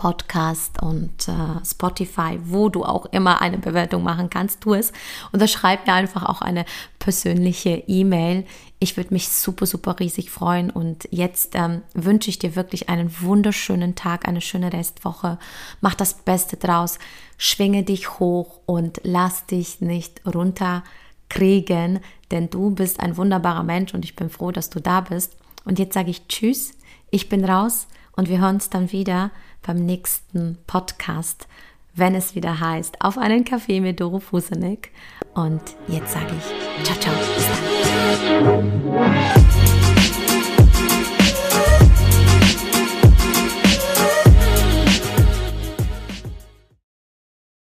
Podcast 0.00 0.80
und 0.80 1.28
äh, 1.28 1.62
Spotify, 1.62 2.38
wo 2.42 2.70
du 2.70 2.84
auch 2.84 3.04
immer 3.12 3.42
eine 3.42 3.58
Bewertung 3.58 4.02
machen 4.02 4.30
kannst, 4.30 4.62
tu 4.62 4.72
es. 4.72 4.94
Und 5.30 5.42
da 5.42 5.46
schreib 5.46 5.86
mir 5.86 5.92
einfach 5.92 6.24
auch 6.24 6.40
eine 6.40 6.64
persönliche 6.98 7.84
E-Mail. 7.86 8.46
Ich 8.78 8.96
würde 8.96 9.12
mich 9.12 9.28
super, 9.28 9.66
super 9.66 10.00
riesig 10.00 10.30
freuen. 10.30 10.70
Und 10.70 11.06
jetzt 11.10 11.54
ähm, 11.54 11.82
wünsche 11.92 12.30
ich 12.30 12.38
dir 12.38 12.56
wirklich 12.56 12.88
einen 12.88 13.14
wunderschönen 13.20 13.94
Tag, 13.94 14.26
eine 14.26 14.40
schöne 14.40 14.72
Restwoche. 14.72 15.38
Mach 15.82 15.94
das 15.94 16.14
Beste 16.14 16.56
draus. 16.56 16.98
Schwinge 17.36 17.82
dich 17.82 18.18
hoch 18.18 18.60
und 18.64 19.02
lass 19.04 19.44
dich 19.44 19.82
nicht 19.82 20.22
runterkriegen, 20.24 22.00
denn 22.30 22.48
du 22.48 22.70
bist 22.70 23.00
ein 23.00 23.18
wunderbarer 23.18 23.64
Mensch 23.64 23.92
und 23.92 24.06
ich 24.06 24.16
bin 24.16 24.30
froh, 24.30 24.50
dass 24.50 24.70
du 24.70 24.80
da 24.80 25.02
bist. 25.02 25.36
Und 25.66 25.78
jetzt 25.78 25.92
sage 25.92 26.08
ich 26.08 26.26
Tschüss, 26.26 26.72
ich 27.10 27.28
bin 27.28 27.44
raus 27.44 27.86
und 28.12 28.30
wir 28.30 28.40
hören 28.40 28.54
uns 28.54 28.70
dann 28.70 28.92
wieder 28.92 29.30
beim 29.62 29.84
nächsten 29.84 30.58
Podcast, 30.66 31.46
wenn 31.94 32.14
es 32.14 32.34
wieder 32.34 32.60
heißt, 32.60 33.00
auf 33.00 33.18
einen 33.18 33.44
Kaffee 33.44 33.80
mit 33.80 34.00
Doro 34.00 34.20
Fusenek. 34.20 34.90
Und 35.34 35.62
jetzt 35.88 36.12
sage 36.12 36.32
ich, 36.38 36.84
ciao, 36.84 36.98
ciao, 36.98 37.14
bis 37.34 37.46
dann. 38.38 39.69